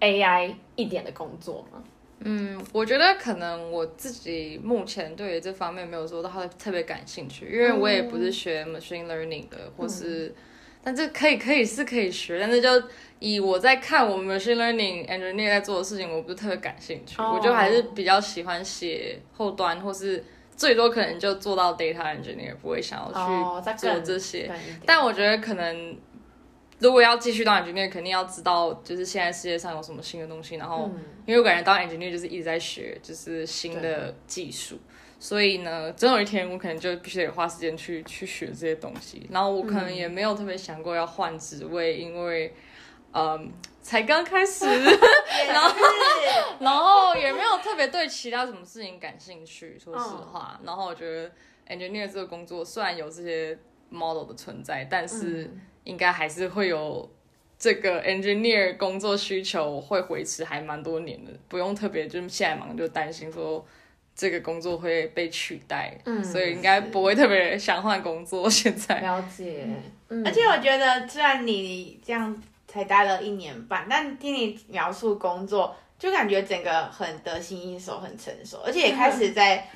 [0.02, 1.82] AI 一点的工作吗？
[2.24, 10.28] 嗯，我觉得可能我自己目前对于这方面没有说到特别感兴趣，因为我也不是学 machine learning 的，或是。
[10.28, 10.36] 嗯
[10.86, 12.70] 但这可以可以是可以学，但是就
[13.20, 17.22] 以我在看我们 machine learning engineer 在做的事情，我不是特别感兴趣。
[17.22, 17.38] Oh.
[17.38, 20.22] 我就还是比较喜欢写后端，或是
[20.58, 24.48] 最多可能就做到 data engineer，不会想要去做这些。
[24.48, 25.96] Oh, 但我觉得可能
[26.80, 30.56] 如果要继续当 engineer，肯定要知道就是现在世界上有什么新的东西。
[30.56, 30.90] 然后，
[31.26, 34.80] 因为我感觉当 engineer 就是一直在学，就是新的技术。
[35.20, 42.54] 所以呢，总有一天我可能就必须得花时间去去学这些东西，然后我可能也没有特别想过要换职位，嗯、因为，
[43.14, 43.50] 嗯，
[43.82, 44.66] 才刚开始，
[45.48, 45.76] 然后
[46.60, 50.60] 然后也没有特别对其他什么事情感兴趣，说实话。
[50.66, 51.32] 然后我觉得
[51.70, 53.58] engineer 这个工作虽然有这些
[53.88, 55.50] model 的存在，但是
[55.84, 57.10] 应该还是会有
[57.58, 63.66] 这个 engineer 工作需求会维持还蛮多年的，不用特别就是现在忙就担心说。
[64.16, 68.48] 这个工作会被取代，嗯，所以应该不会特别想换工作。
[68.48, 69.66] 现在了解，
[70.10, 79.68] 嗯，而且我觉得虽然你这样才待了一年半，但听你描述工作，就感觉整个很得心应手，很成熟，而且也开始在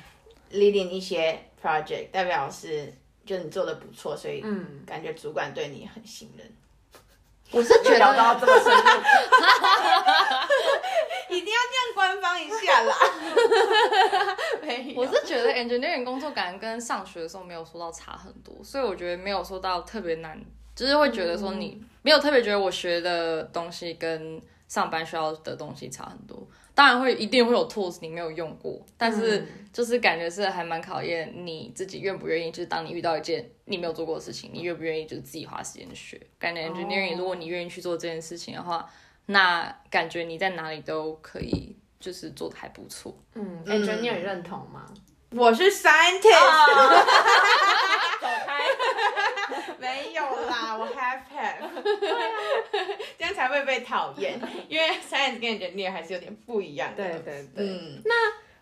[0.52, 2.94] leading 一些 project，代表是
[3.28, 6.50] 就你做的不错，所以嗯，感觉主管对你很信任。
[7.50, 8.80] 我是觉得聊到这么深入，
[11.34, 12.94] 一定要这样官方一下啦。
[14.96, 20.38] 我是觉得 engineering 工作感觉跟上学的时候没有说到差很多，所以我觉得没有说到特别难，
[20.74, 26.46] 就是会觉得说你没有特别觉得我学的东西跟上班需要的东西差很多。
[26.78, 32.52] 当然会一定会有 tools 你没有用过，但是就是感觉是还蛮考验你自己愿不愿意。
[32.52, 36.20] 就是当你遇到一件你没有做过的事情，你愿不愿意就是自己花时间学。
[36.38, 38.88] 感觉 engineering，如果你愿意去做这件事情的话，
[39.26, 43.12] 那感觉你在哪里都可以，就是做的还不错。
[43.34, 44.86] 嗯，engineer 认同吗？
[45.32, 46.30] 我是 scientist。
[46.30, 46.92] Oh.
[48.22, 48.58] 走开。
[49.80, 51.58] 没有啦，我 have have，
[53.58, 57.02] 会被讨厌， 因为 science 跟 engineer 还是有点不一样的。
[57.04, 57.66] 对对对。
[57.66, 58.12] 嗯，那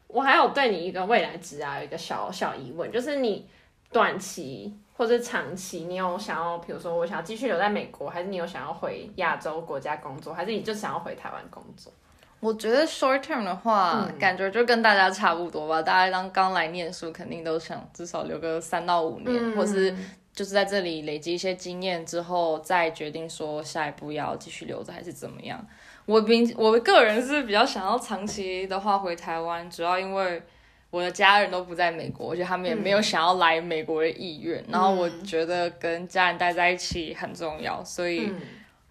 [0.08, 3.48] 我还有对你一个未来职啊有一个小小疑问，就是你
[3.90, 11.92] 短期或者长期，你有想要，比如说我想要继续留在美国，还是你有想要回亚洲国家工作，还是你就想要回台湾工作？
[12.40, 15.80] 我觉得 short term 的话，嗯、感觉就跟大家差不多吧。
[15.82, 19.94] 大家当刚来念书，肯定都想至少留个三到五年，嗯、或是。
[20.36, 25.66] 就是在这里累积一些经验之后，再决定说下一步要继续留着还是怎么样。
[26.04, 30.42] 我比我个人是比较想要长期的话回台湾，主要因为
[30.90, 34.60] 我的家人都不在美国，而且他们也没有想要来美国的意愿。
[34.64, 38.30] 嗯、然后我觉得跟家人待在一起很重要，所以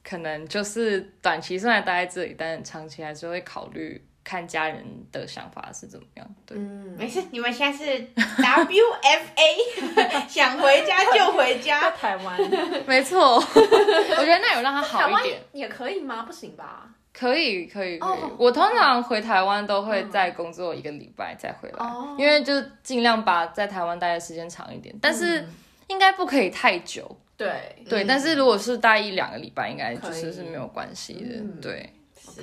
[0.04, 4.04] 可能就是短期虽然待在这里，但长期还是会考虑。
[4.26, 6.28] 看家人的想法是怎么样？
[6.46, 7.86] 对，嗯，没事，你们现在是
[8.16, 9.88] WFA，
[10.28, 12.38] 想回家就回家，台湾，
[12.86, 13.36] 没错。
[13.38, 16.24] 我觉得那有让他好一点，也可以吗？
[16.24, 16.90] 不行吧？
[17.14, 18.20] 可以，可以，可以。
[18.20, 22.20] Oh, 我通常回台湾都会再工作一个礼拜再回来，oh.
[22.20, 25.48] 因为就尽量把在台湾待的时间长一点，但是
[25.88, 27.16] 应该不可以太久。
[27.38, 31.62] 对，对，但是如果是待一两个礼拜，应该就是是没有关系的。
[31.62, 32.42] 对，是。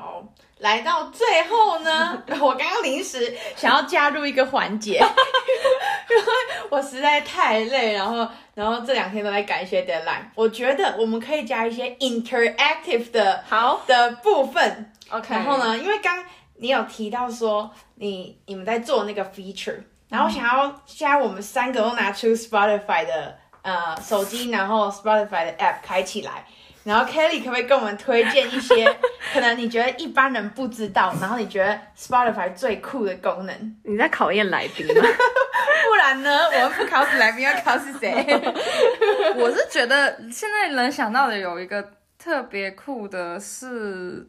[0.00, 0.24] 好，
[0.60, 4.92] 来到最后呢， 我刚刚临时想要加入一个环节，
[6.08, 6.22] 因为
[6.70, 14.90] 我实在太累，然后然后这两天都在赶一些 deadline，我觉得我们可以加一些 interactive 的好的部分。
[15.10, 16.24] OK，然后呢，因为刚
[16.56, 26.46] 你有提到说你你们在做那个 feature，然后想要现在我们三个都拿出 Spotify 的呃手机，然后 Spotify 的 app 开起来。
[26.90, 28.84] 然后 Kelly 可不可以跟我们推荐一些
[29.32, 33.76] 可能你觉得一般人不知道，然后你觉得 Spotify 最酷的功能？
[33.84, 34.92] 你在考验来宾吗？
[35.88, 36.38] 不然呢？
[36.52, 38.10] 我们不考死来宾要考死谁？
[39.38, 44.26] 我是觉得现在能想到的有一个特别酷的是，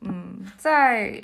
[0.00, 1.22] 嗯，在。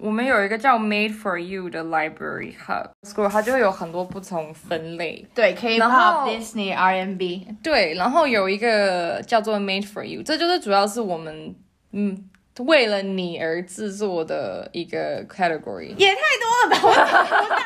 [0.00, 5.26] 我们有一个叫 Made for You 的 Library Hub，它就会有很多不同分类。
[5.34, 7.48] 对，K-pop、Disney、R&B。
[7.64, 11.52] 对，然后有一个叫做 Made for You，这就是主要是我们
[11.90, 12.30] 嗯
[12.60, 15.92] 为了你而制作的一个 category。
[15.96, 16.78] 也太多了吧！
[16.84, 17.58] 我找不到，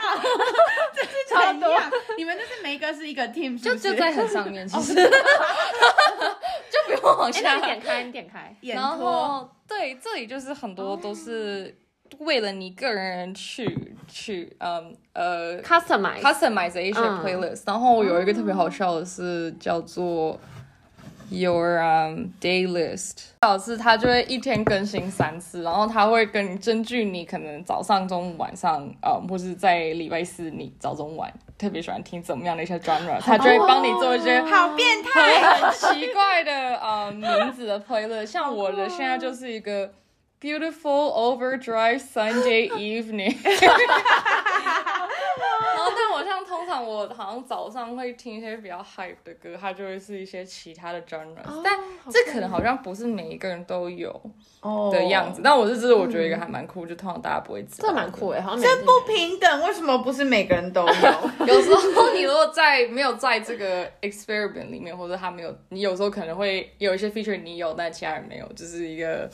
[0.94, 1.78] 这是超多。
[2.16, 5.02] 你们就是每一个是一个 team，就就在很上面，其实 就
[6.86, 7.56] 不用往下。
[7.56, 8.56] 你点开，你点开。
[8.72, 11.76] 然后对，这里就是很多都是。
[12.18, 16.20] 为了你个人去去，嗯呃，customize。
[16.20, 20.38] customize 一些 playlist，然后有一个特别好笑的是叫做
[21.30, 39.90] your um day list，导致他就会一天更新三次，然后他会跟根据你可能早上、中午、晚上，嗯，或是在礼拜四你早中晚特别喜欢听怎么样的一些 genre，他就会帮你做一些好变态、很奇怪的嗯名字的 playlist，像我的现在就是一个。
[40.42, 43.36] Beautiful overdrive Sunday evening。
[43.44, 43.70] 然
[45.78, 51.36] 后， 但我像通常我好像早上会听一些比较 hype 的歌，它就会是一些其他的 genre。
[51.46, 51.78] Oh, 但
[52.10, 54.12] 这可能好像不是每一个人都有
[54.90, 55.38] 的样子。
[55.38, 57.88] Oh, 但我是，是我觉得一个还蛮酷，嗯、就通常大家不会知道。
[57.88, 60.92] 这蛮酷哎，好像这不平等，为什么不是每个人都有？
[61.46, 69.30] 有时候你如果在没有在这个 experiment 里面，或者他没有，你有时候可能会有一些 feature 你有，但其他人没有，就是一个。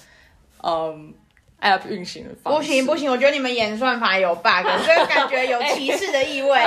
[0.63, 1.15] 嗯
[1.61, 2.59] ，App 运行的方式。
[2.59, 6.61] 不行不行，我觉得你们演算法有 bug， 所以感觉有歧视的意味。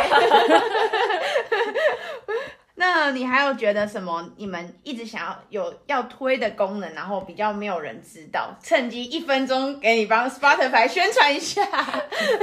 [2.75, 4.27] 那你还有觉得什么？
[4.37, 11.61] 你们一直想要有要推的功能，然后比较没有人知道，趁机一分钟给你帮 Spotify 宣传一下。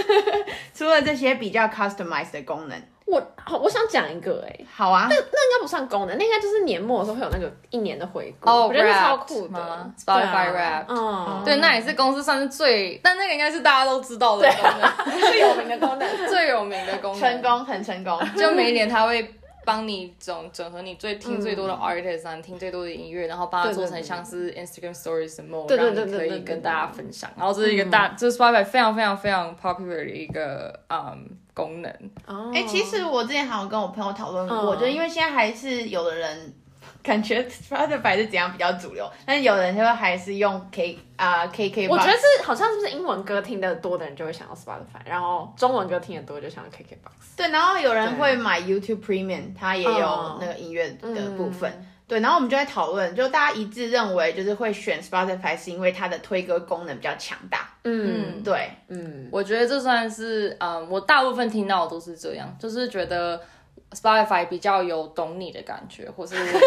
[0.75, 2.81] 除了这些比较 customized 的功能。
[3.07, 19.35] 我好，我想讲一个哎、欸，好啊，那那应该不算功能，那应该就是年末的时候会有那个一年的回顾，oh, 我觉得超酷的，Spotify Wrapped，嗯，对，那也是公司算是最，但那个应该是大家都知道的功能， 最有名的功能， 最有名的功能，成功，很成功，就每一年他会。
[19.69, 27.31] 帮你整整合你最听最多的 artist 啊，听最多的音乐，然后把它做成像是 Instagram Stories 的 mode，让你可以跟大家分享。
[27.37, 31.93] 然后这是一个大，这是 Spotify 非常非常非常 popular 的一个嗯功能。
[32.27, 36.55] 哦，哎，其实我之前好像跟我朋友讨论过，就因为现在还是有的人。
[37.03, 41.89] 感觉 Spotify 是怎样比较主流，但有人就还是用 K 啊、uh, KK。
[41.89, 47.37] 我觉得是好像是不是英文歌听的多的人就会想要 Spotify，然后中文歌听的多就想要 KKBox。
[47.37, 51.71] 对，然后有人会买 YouTube Premium，它也有那个音乐的部分。
[51.71, 57.71] 嗯、对，然后我们就在讨论，就大家一致认为就是会选 Spotify 是因为它的推歌功能比较强大。
[57.85, 63.41] 嗯，对，嗯，我觉得这算是嗯，我大部分听到的都是这样，就是觉得。
[63.93, 66.59] Spotify 比较有懂你的感觉，或是比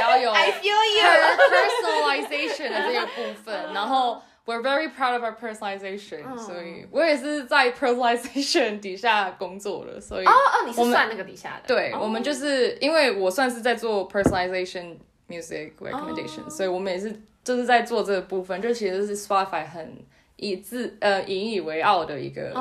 [0.00, 1.04] 较有 I feel you
[1.52, 3.72] personalization 的这个部分。
[3.74, 11.74] 然后 we're very proud of our personalization，、嗯、所以我也是在 personalization 底下工作的，所以哦哦，你是算那个底下的？
[11.74, 14.96] 对，哦、我们就是因为我算是在做 personalization
[15.28, 19.96] music recommendation，、哦、所以我们也是就是在做这个部分，就其实是 Spotify 很。
[20.42, 22.52] 以自呃引以为傲的一个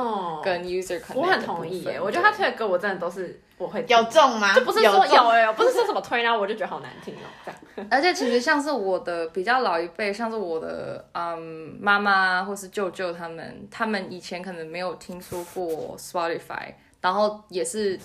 [0.43, 4.53] 跟 user 可能、哦、我很同意耶，我觉得他推的歌我真的都是我会有中吗？
[4.53, 7.87] 就不是说有哎，有不是说什么推呢，我就觉得好难听哦这样。
[7.89, 17.99] 而且其实像是我的比较老一辈，像是我的嗯妈妈或是舅舅他们，他们以前可能没有听说过 Spotify，然后也是。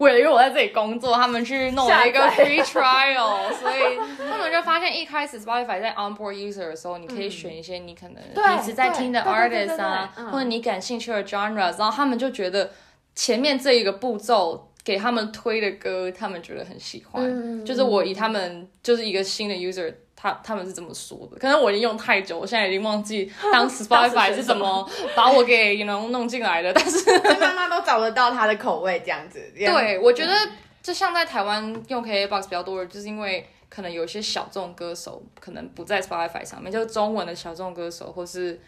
[0.00, 3.98] 为了因为我在这里工作，他们去弄了一个 free trial， 所以
[4.30, 12.70] 他们就发现一开始 Spotify 在 onboard user 的时候，你可以选一些你可能一直在听的 artist 啊，或者你感兴趣的 genres，然后他们就觉得
[13.14, 17.22] 前面这一个步骤给他们推的歌，他们觉得很喜欢，
[17.64, 19.94] 就是我以他们就是一个新的 user。
[20.20, 29.40] 他他们是这么说的，可能我已经用太久，我现在已经忘记 当时 Spotify 是怎么 把我给 know 弄进来的，但是妈妈都找得到他的口味这样子。
[29.56, 30.34] 对，我觉得
[30.82, 38.60] 就像在台湾用 KKBOX 比较多的，就是因为可能有些小众歌手可能不在 Spotify 上面，就是中文的小众歌手，或是。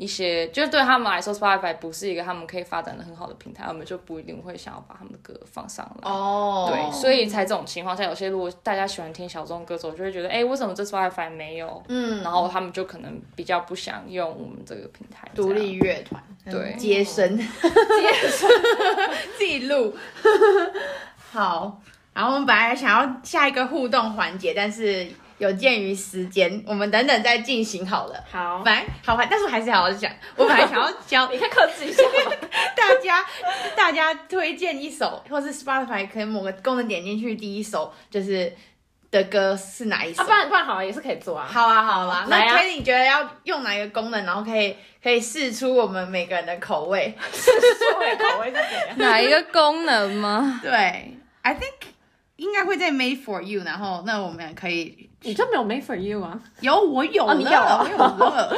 [0.00, 6.10] 一些就是对他们来说，Spotify 不是一个他们可以发展的很好的平台，他们就不一定会想要把他们的歌放上来。
[6.10, 11.82] 哦，对，所以在这种情况下，有些如果大家喜欢听小众歌手，就会觉得，哎，为什么这 Spotify 没有？
[11.88, 15.28] 嗯，然后他们就可能比较不想用我们这个平台。
[15.34, 17.46] 独立乐团，对，接生，接
[18.26, 18.48] 生，
[19.36, 19.94] 自己录。
[21.30, 21.78] 好，
[22.14, 25.06] 然后我们本来想要下一个互动环节，但是。
[25.40, 28.24] 有鉴于时间，我们等等再进行好了。
[28.30, 30.12] 好，来，好，但是我还是好好讲。
[30.36, 32.02] 我本来想要教，你看克制一下，
[32.76, 33.24] 大家
[33.74, 38.52] 大家推荐一首，或是 Spotify 可以某个功能点进去，第一首就是
[39.10, 40.22] 的歌是哪一首？
[40.22, 41.48] 啊，不然不然好了，也是可以做啊。
[41.50, 42.26] 好啊，好啊。
[42.28, 47.14] 那 Kelly 你觉得要用哪一个功能，然后可以可以试出我们每个人的口味？
[47.32, 48.98] 试出我的口味是怎样？
[49.00, 50.60] 哪一个功能吗？
[50.62, 51.88] 对，I think
[52.40, 55.10] 应该会在 Made for You，然后那我们可以。
[55.22, 56.40] 你这没有 Made for You 啊？
[56.60, 58.56] 有，我有了，哦、你有，我有了。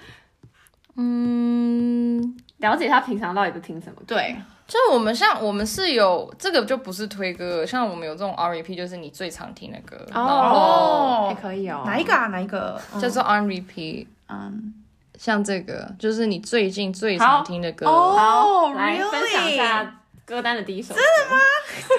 [0.96, 3.96] 嗯，了解他平常到底都听什么？
[4.06, 4.34] 对，
[4.66, 9.98] 就我们像我们是有这个就不是推歌，像我们有这种 R Repeat，就是你最常听的歌。
[10.14, 11.82] 哦，后还可以哦。
[11.84, 12.28] 哪一个啊？
[12.28, 12.80] 哪一个？
[12.98, 14.06] 叫做 On Repeat。
[14.28, 14.72] 嗯，
[15.18, 17.86] 像这个就是你最近最常听的歌。
[17.86, 19.99] 哦，好来分享一下。
[20.30, 21.36] 歌单的第一首，真的吗？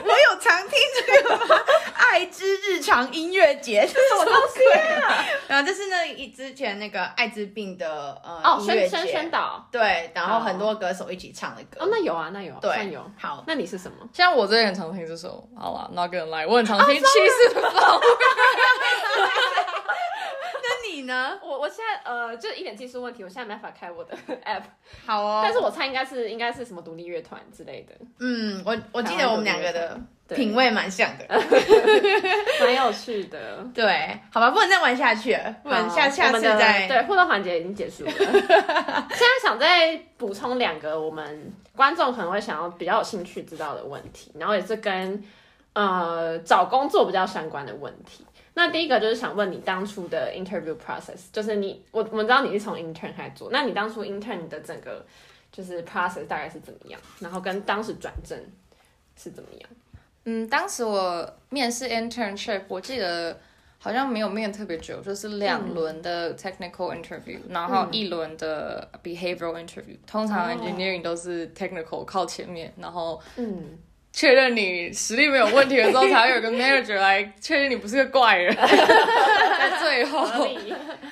[0.06, 1.62] 我有常听这个吗？
[1.98, 5.26] 爱之日常音乐节，这是什么东西啊？
[5.50, 11.84] 然后这是那一之前那个艾滋病的呃哦宣宣宣导，对，然后很多歌手一起唱的歌。
[11.84, 13.06] 哦，那有啊，那有，对，有。
[13.20, 13.98] 好，那你是什么？
[14.14, 18.02] 像我最近很常听这首，好了，Not gonna lie，我很常听气势的风。
[20.92, 21.40] 你呢？
[21.44, 24.16] 我我现在呃，就一点技术问题，我现在没办法开我的
[24.46, 24.64] app。
[25.06, 27.96] 好哦，但是我猜应该是应该是什么独立乐团之类的。
[28.20, 30.00] 嗯，我我记得我们两个的
[30.36, 31.26] 品味蛮像的，
[32.62, 33.58] 蛮有趣的。
[33.74, 36.88] 对，好吧，不能再玩下去了，不能下下次再。
[36.88, 38.12] 对，互动环节已经结束了。
[38.12, 45.24] 现在想再补充两个我们观众可能会想要比较有兴趣知道的问题，然后也是跟
[45.74, 48.26] 呃找工作比较相关的问题。
[48.54, 55.06] 那第一个就是想问你当初的 interview process，就是你我我们知道你是从 intern 开始做，那你当初 intern 的整个
[55.52, 57.00] 就是 process 大概是怎么样？
[57.20, 58.38] 然后跟当时转正
[59.16, 59.70] 是怎么样？
[60.26, 63.40] 嗯，当时我面试 internship，我记得
[63.80, 69.98] 好像没有面特别久，就是两轮的 technical interview，嗯，然后一轮的 behavioral interview。
[70.06, 73.80] 通常 engineering 都是 technical 靠前面，然后嗯。
[74.14, 78.54] 确认你实力没有问题的时候，才会有个 manager 来确认你不是个怪人。
[78.58, 80.26] 在最后，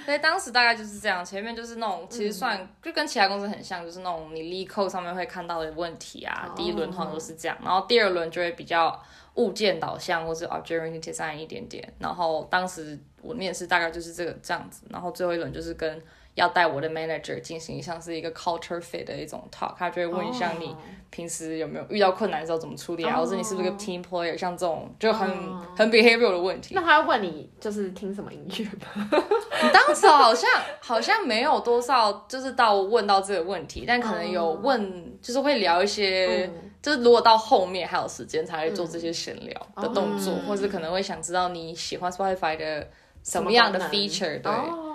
[0.06, 1.24] 所以当时大概就是这样。
[1.24, 6.52] 前面就是那种，其实算就跟其他公司很像，就是那种你 LeetCode 上面会看到的问题啊。
[6.56, 9.02] 第一轮通常都是这样，然后第二轮就会比较
[9.36, 11.93] 物件导向，或是 object-oriented design 一点点。
[12.00, 16.02] 然后当时我面试大概就是这个这样子，然后最后一轮就是跟。
[16.36, 20.74] 要带我的 manager 进行像是一个 culture fit 的一种 talk，他就会问一下你
[21.10, 25.30] 平时有没有遇到困难的时候怎么处理啊，或者你是不是个 team player，像这种就很
[25.76, 26.76] 很 behavioral 的问题。
[26.76, 29.10] 那他要问你就是听什么音乐吗？
[29.64, 30.49] 你当时好像
[30.80, 36.49] 好像没有多少，就是到问到这个问题，但可能有问，就是会聊一些，
[36.82, 42.88] 就是如果到后面还有时间才会做这些闲聊的动作，或者可能会想知道你喜欢 Spotify 的。
[43.22, 44.41] 什么样的 feature？
[44.41, 44.51] 对，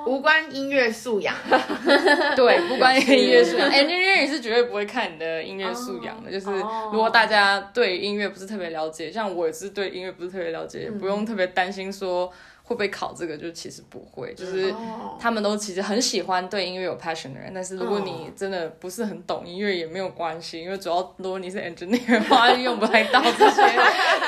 [0.06, 1.34] 无关音乐素养。
[2.36, 3.70] 对，不关音乐素养。
[3.70, 6.30] Engineering 是绝对不会看你的音乐素养的。
[6.30, 6.50] 就是
[6.92, 12.26] 如果大家对音乐不是特别了解，像我也是对音乐不是特别了解，不用特别担心说
[12.62, 14.34] 会不会考这个，就其实不会。
[14.34, 14.74] 就是
[15.18, 23.62] 他们都其实很喜欢对音乐有 passion 的人，但是如果你真的不是很懂音乐也没有关系，因为主要如果你是 engineer 的话，用不太到这些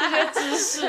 [0.01, 0.87] 这些知识。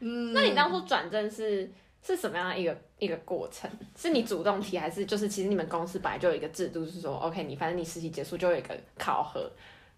[0.00, 1.70] 嗯，那你当初转正是？
[2.14, 3.70] 是什么样的一个一个过程？
[3.96, 9.50] 是你主动提，还是就是其实你们公司本来就有一个制度，是说 OK，你反正你实习结束就有一个考核，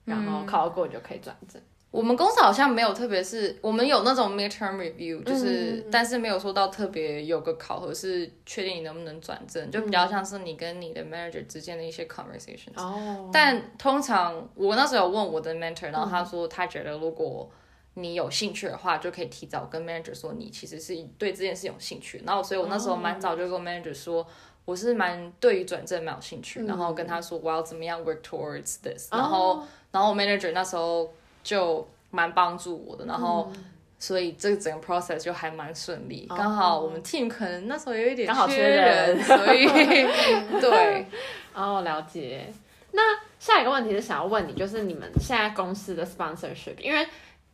[0.04, 1.60] 然后考核过你就可以转正。
[1.92, 12.76] 我们公司好像没有特别，是我们有那种 midterm review，就是、嗯、但是没有说到特别有个考核是确定你能不能转正，就比较像是你跟你的 manager 之间的一些 conversations。
[12.76, 13.28] 哦。
[13.32, 17.50] 但通常我那时候有问我的 mentor，然后他说他觉得如果
[17.94, 22.22] 你有兴趣的话，就可以提早跟 manager 说你其实是对这件事有兴趣。
[22.24, 24.24] 然后，所以我那时候蛮早就跟 manager 说，
[24.64, 26.64] 我是蛮对于转正蛮有兴趣。
[26.66, 29.12] 然后跟他说我要怎么样 work towards this。
[29.12, 31.12] 然后，然后 manager 那时候
[31.42, 33.04] 就蛮帮助我的。
[33.06, 33.50] 然后，
[33.98, 36.26] 所以这个整个 process 就还蛮顺利。
[36.28, 39.66] 刚好我们 team 可能那时候有一点缺人，所以
[40.62, 41.06] 对。
[41.52, 42.50] 哦，了解。
[42.92, 47.04] 那下一个问题是想要问你，就是你们现在公司的 sponsorship，因为。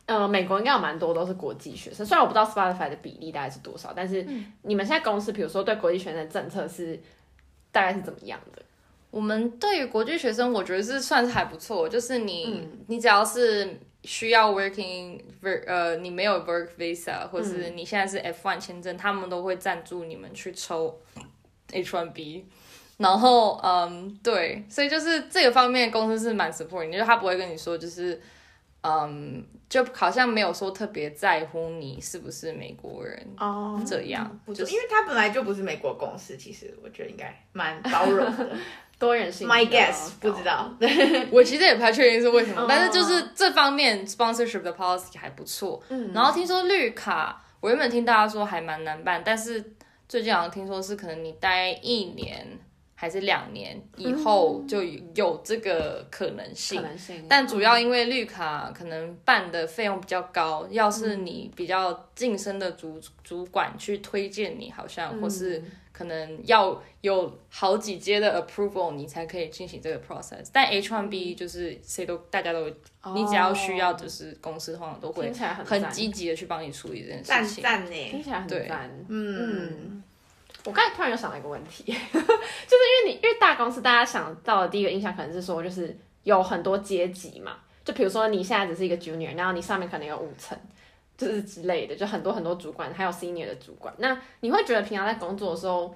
[0.06, 4.26] 呃，美国应该有蛮多都是国际学生，虽然我不知道 Spotify 的比例大概是多少，但是
[4.62, 6.98] 你们现在公司，比如说对国际学生的政策是
[7.70, 8.62] 大概是怎么样的？
[9.10, 15.20] 我们对于国际学生，我觉得是算是还不错，就是你、嗯、你只要是需要 working，
[15.66, 21.00] 呃，你没有 work visa，或是你现在是 F1 签证，他们都会赞助你们去抽
[21.72, 22.44] H1B。
[22.98, 28.20] 然后，嗯，对，所以就是这个方面公司是蛮 supporting，就是他不会跟你说，就是，
[28.86, 38.56] 嗯，就好像没有说特别在乎你是不是美国人哦，这样，就是因为他本来就不是美国公司，其实我觉得应该蛮包容的，
[38.98, 39.48] 多元性。
[39.48, 40.70] My guess 不知道，
[41.30, 45.82] 我其实也不太确定是为什么，但是就是这方面 sponsorship 的 policy 还不错。
[45.88, 49.72] 嗯，然后听说绿卡，我原本听大家说还蛮难办，但是
[50.08, 52.46] 最近好像听说是可能你待一年。
[52.98, 54.82] 还是两年以后就
[55.14, 70.48] 有这个可能性，可能性，但主要因为绿卡可能办的费用比较高，要是你比较晋升的主主管去推荐你，好像或是可能要有好几阶的 approval，你才可以进行这个 process。
[70.50, 72.66] 但 H1B 就是谁都大家都，
[73.14, 75.30] 你只要需要就是公司通常都会
[75.64, 77.62] 很积极的去帮你处理这件事情。
[77.62, 79.36] 赞赞呢，听起来很赞，嗯。
[79.38, 80.02] 嗯
[80.66, 87.52] 我刚才突然又想到一个问题， 就是因为你因为大公司，大家想到的第一个印象可能是说，就是有很多阶级嘛，
[87.84, 90.58] 就比如说你现在只是一个 junior，然后你上面可能有五层，
[91.16, 93.94] 就是之类的，就很多很多主管，还有 senior 的主管。
[93.98, 95.94] 那你会觉得平常在工作的时候，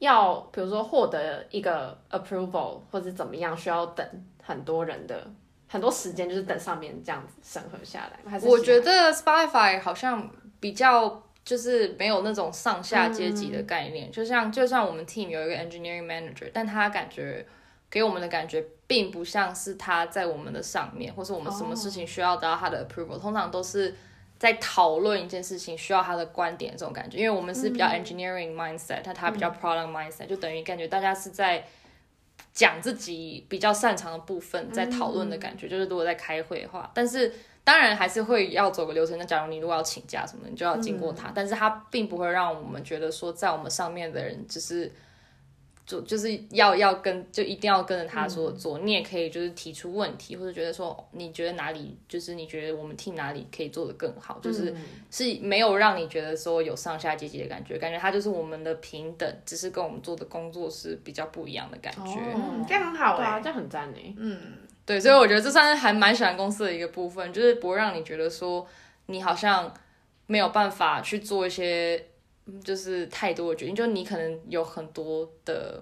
[0.00, 4.06] 要比如说获得一个 approval 或者怎么样，需要等
[4.42, 5.26] 很多人的
[5.66, 8.30] 很多时间，就是等上面这样子审核下来？
[8.30, 11.22] 还是我觉得 Spotify 好像比较。
[11.42, 17.44] 就是没有那种上下阶级的概念，嗯、就像就算我们 team 有一个 engineering manager，但他感觉
[17.90, 23.94] 给我们的感觉并不像是他在我们的上面，或是我们什么事情需要得到他的 approval，、哦、通常都是
[24.38, 31.64] 在讨论一件事情需要他的观点这种感觉，因为我们是比较 engineering mindset，但、嗯、他比较 problem mindset，、嗯、就等于感觉大家是在
[32.52, 37.32] 讲自己比较擅长的部分，在讨论的感觉，嗯、就是如果在开会的话，但是。
[37.70, 39.16] 当然还是会要走个流程。
[39.16, 41.28] 那假如你如果要请假什么的，你就要经过他。
[41.28, 44.90] 嗯、但是他并不会让我们觉得说，在我们上面的人只是
[45.86, 48.76] 就就是要要跟就一定要跟着他说做。
[48.80, 54.74] 嗯、你也可以就是提出问题，或者觉得说你觉得哪里就是你觉得我们 team 哪里可以做得更好，就是
[55.08, 57.78] 是没有让你觉得说有上下阶级的感觉。
[57.78, 62.00] 感觉他就是我们的平等，只是跟我们做的工作是比较不一样的感觉。
[62.34, 64.40] 哦、这样很好哎、欸，这样很赞哎，嗯。
[64.90, 68.66] 对，所以我觉得这算是还蛮喜欢公司的一个部分，就是不会让你觉得说
[69.06, 69.72] 你好像
[70.26, 72.06] 没有办法去做一些
[72.64, 75.80] 就是太多的决定，就你可能有很多的，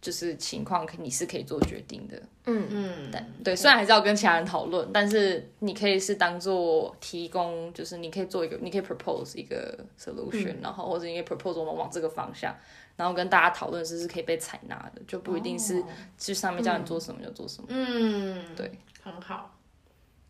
[0.00, 2.20] 就是情况你是可以做决定的。
[2.46, 12.52] 嗯嗯，但对，虽然还是要跟其他人讨论，但是你可以是当做提供，就是你可以做一个，你可以 propose 一个 solution，、嗯、然后或者你可以 propose 我们往这个方向。
[12.96, 15.82] 然后跟大家讨论是是可以被采纳的，就不一定是
[16.16, 17.68] 去上面叫你做什么就做什么。
[17.70, 18.70] 嗯，对，
[19.02, 19.52] 很好。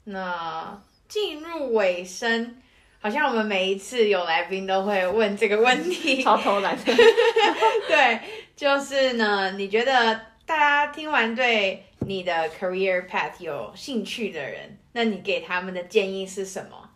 [0.04, 2.56] 那进入尾声，
[3.00, 6.74] 好像我们每一次有来宾都会问这个问题， 超偷懒。
[7.86, 8.20] 对，
[8.56, 16.90] 就是呢，你觉得大家听完对你的 career path 有兴趣的人，那你给他们的建议是什么？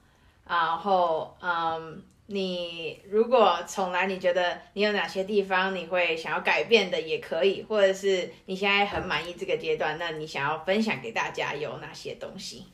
[0.47, 2.03] 然后，嗯。
[2.31, 12.67] 你如果重来，你觉得你有哪些地方你会想要改变的也可以，或者是你现在很满意这个阶段，那你想要分享给大家有哪些东西？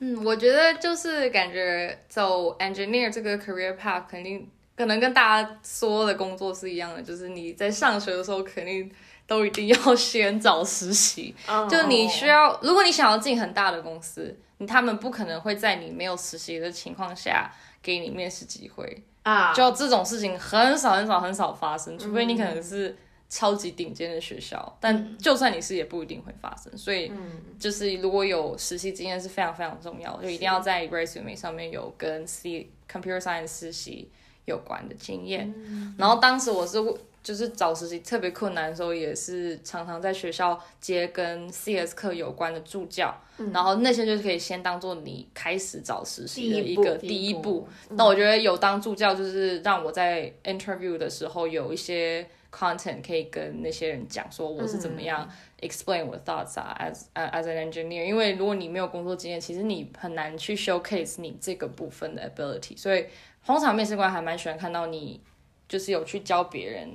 [0.00, 8.90] 嗯，我觉得就是感觉走 engineer 这个 career path 肯定可能跟大家说的工作是一样的，就是你在上学的时候肯定
[9.28, 11.70] 都一定要先找实习，oh.
[11.70, 17.48] 就你需要，如果你想要进很大的公司，你他们不可能会在你没有实习的情况下。
[17.82, 22.96] 给你面试机会啊，就这种事情很少很少很少发生，除非你可能是
[23.28, 26.76] 超级顶尖的学校，嗯、但就算你是也不一定会发生。
[26.76, 27.12] 所以，
[27.58, 34.10] 就是如果有实习经验是非常非常重要的，就一定要在 resume 上面有跟 C computer science 实习
[34.44, 35.52] 有关的经验。
[35.56, 36.78] 嗯、然后当时我是。
[37.22, 47.68] 就是找实习特别困难的时候，也是常常在学校接跟 CS 课有关的助教，嗯、然后那些就是可以先当做你开始找实习的一个第一步。
[47.90, 55.28] 那我觉得有当助教，就是让我在 interview 的时候有一些 content 可以跟那些人讲，说我是怎么样
[55.60, 58.04] explain 我的 thoughts 啊，as as an engineer。
[58.04, 62.78] 因为如果你没有工作经验，其实你很难去 showcase 你这个部分的 ability。
[62.78, 63.04] 所以
[63.44, 65.20] 通常面试官还蛮喜欢看到你
[65.68, 66.88] 就是有去教别人。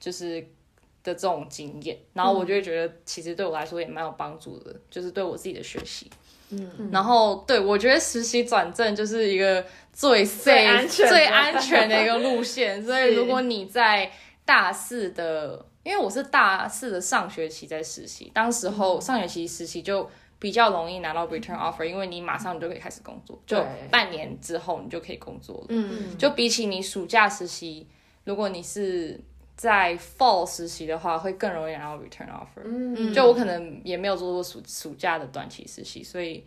[0.00, 0.40] 就是
[1.04, 6.10] 的这种经验，然后我就会觉得，其实对我来说也蛮有帮助的，嗯、就是对我自己的学习。
[6.48, 9.62] 嗯，然后对我觉得实习转正就是一个
[9.92, 14.10] 最 safe 最安全的最安全的一个路线，所以如果你在
[14.46, 20.08] 大四的，因为我是大四的上学期在实习，当时候上学期实习就
[20.38, 25.66] 比较容易拿到 return offer，因为你马上你就可以开始工作，就半年之后你就可以工作了。
[25.68, 27.86] 嗯，就比起你暑假实习，
[28.24, 29.18] 如果你是
[29.56, 32.62] 在 fall 实习的话，会更容易拿到 return offer。
[32.64, 36.44] 嗯，就我可能也没有做过暑暑假的短期实习，所以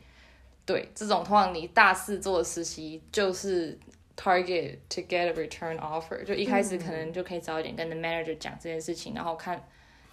[0.66, 3.78] 对这种通常你大四做的实习就是
[4.16, 9.62] target to get a return offer，就一开始可能就可以早一点跟 the manager 讲这件事情，然后看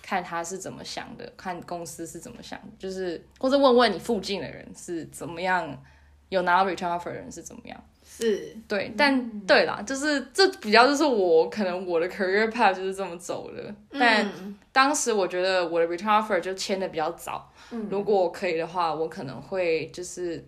[0.03, 5.83] 看他是怎么想的，看公司是怎么想的，就是或者问问你附近的人是怎么样，
[6.31, 7.83] 有拿到 return offer 的人是怎么样。
[8.19, 8.57] 是。
[8.67, 13.63] 对，但、嗯、对啦，就是这比较就是我可能我的 career path 就是这么走的。
[13.91, 14.33] 嗯、但
[14.73, 20.45] 当时我觉得我的 return offer 就签的比较早，嗯、如果可以的话，我可能会就是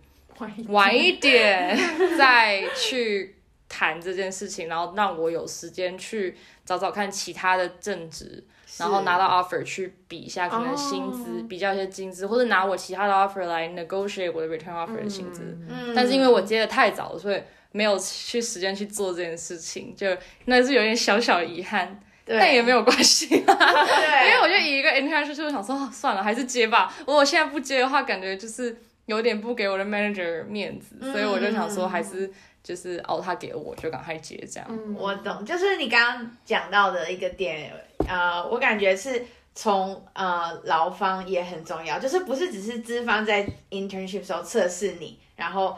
[0.68, 1.78] 晚一点
[2.18, 3.36] 再去
[3.68, 8.44] 谈这件事情，然后让我有时间去找找看其他的正职，
[8.82, 15.56] 然后拿到 offer 去比一下可能薪资，哦、比较一些薪资，或者拿我其他的 offer 来 negotiate 我的 return offer 的薪资。
[15.68, 20.06] 嗯、但是因为我接的太早了，所以没有去时间去做这件事情，就
[20.46, 22.38] 那是有点小小遗憾，对。
[22.38, 24.28] 但也没有关系，啊，对。
[24.28, 26.92] 因为我就以一个 internship 就想说，哦，算了，还是接吧。
[27.00, 28.76] 如果我现在不接的话，感觉就是
[29.06, 32.30] 有点不给我的 manager 面子，嗯、所以我就想说，还是
[32.62, 34.68] 就是熬他给我，就赶快接这样。
[34.70, 37.72] 嗯、我懂，就是你刚刚讲到的一个点，
[38.08, 39.24] 呃，我感觉是
[39.54, 45.76] 从呃劳方也很重要，就是不是只是资方在 internship 时候测试你，然后。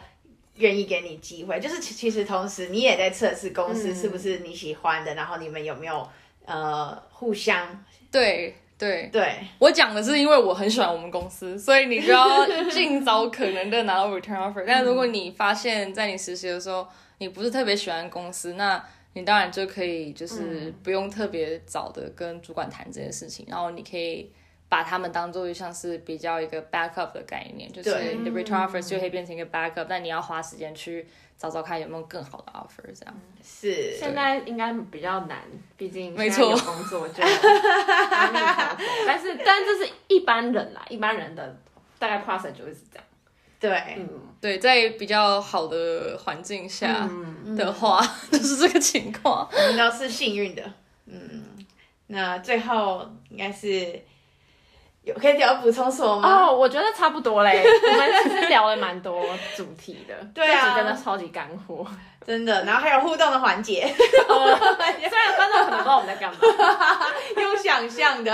[0.57, 6.09] 愿意给你机会，就是其其实同时你也在测试公司是不是你喜欢的，嗯、然后你们有没有
[6.47, 9.11] 呃互相对对对。
[9.11, 14.62] 对我讲的是因为我很喜欢我们公司，所以你就要尽早可能的拿到 return offer。
[14.64, 16.87] 但如果你发现，在你实习的时候
[17.18, 18.81] 你不是特别喜欢公司，那
[19.15, 24.31] 你当然就可以就是不用特别早的跟主管谈这件事情，然后你可以。
[24.67, 31.07] 把他们当做像是比较一个 backup 的概念，就是你的 return offers 就会变成一个 backup，、嗯、但你要花时间去
[31.39, 33.15] 找找看有没有更好的 offer，这样。
[33.41, 33.97] 是。
[33.97, 35.39] 现在应该比较难，
[35.77, 37.23] 毕竟没错，有工作就。
[39.07, 41.57] 但是，但这是一般人啦，一般人的
[42.01, 43.04] 大概 process 就是这样。
[43.69, 44.09] 对，嗯，
[44.41, 47.09] 对，在比较好的环境下
[47.57, 47.99] 的话，
[48.31, 49.49] 嗯、 就是这个情况。
[49.51, 50.62] 我们都是幸运的。
[51.07, 51.45] 嗯，
[52.09, 54.03] 那最后应该是。
[55.03, 56.47] 有可以要补充什么吗？
[56.47, 57.62] 哦，我觉得差不多嘞。
[57.62, 59.23] 我们其实聊了蛮多
[59.55, 61.87] 主题的， 对啊，真的超级干货，
[62.27, 62.65] 真的。
[62.65, 66.39] 然后还有互动的环节， 虽然观众可能不知道我们在干嘛，
[67.37, 68.33] 用想象的。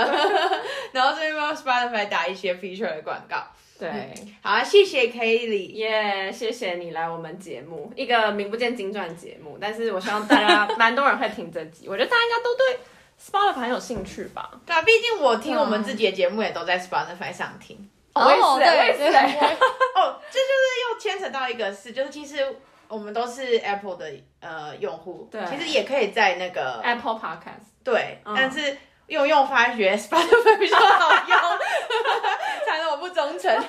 [0.93, 3.43] 然后这边帮 Spotify 打一些 feature 的广告。
[3.81, 4.13] 对，
[4.43, 12.79] 好，谢谢 Kelly，耶，谢谢你来我们节目，一个名不见经传节目，但是我希望大家蛮多人会听这集，我觉得大家应该都对。
[13.23, 14.49] Spotify 很有兴趣吧？
[14.65, 17.87] 对啊，毕竟我听我们自己的节目也都在 Spotify 上听。
[18.13, 19.03] 哦，我也是，我也是。
[19.95, 22.43] 哦，这就是又牵扯到一个事，就是其实
[22.87, 27.69] 我们都是 Apple 的呃用户，对，其实也可以在那个 Apple Podcast。
[27.83, 28.75] 对，但是
[29.05, 31.37] 用用发觉 Spotify 比较好用，
[32.71, 33.67] 才能我不忠诚。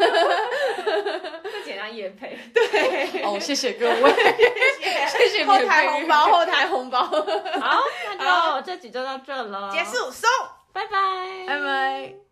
[1.45, 2.39] 就简单也配。
[2.55, 3.23] 对。
[3.23, 4.13] 哦，谢谢各位，
[5.09, 7.03] 谢谢后台红包，后台红包。
[7.03, 7.83] 好。
[8.19, 10.27] 那就，这集就到这了，结束，收，
[10.73, 12.32] 拜拜，拜拜。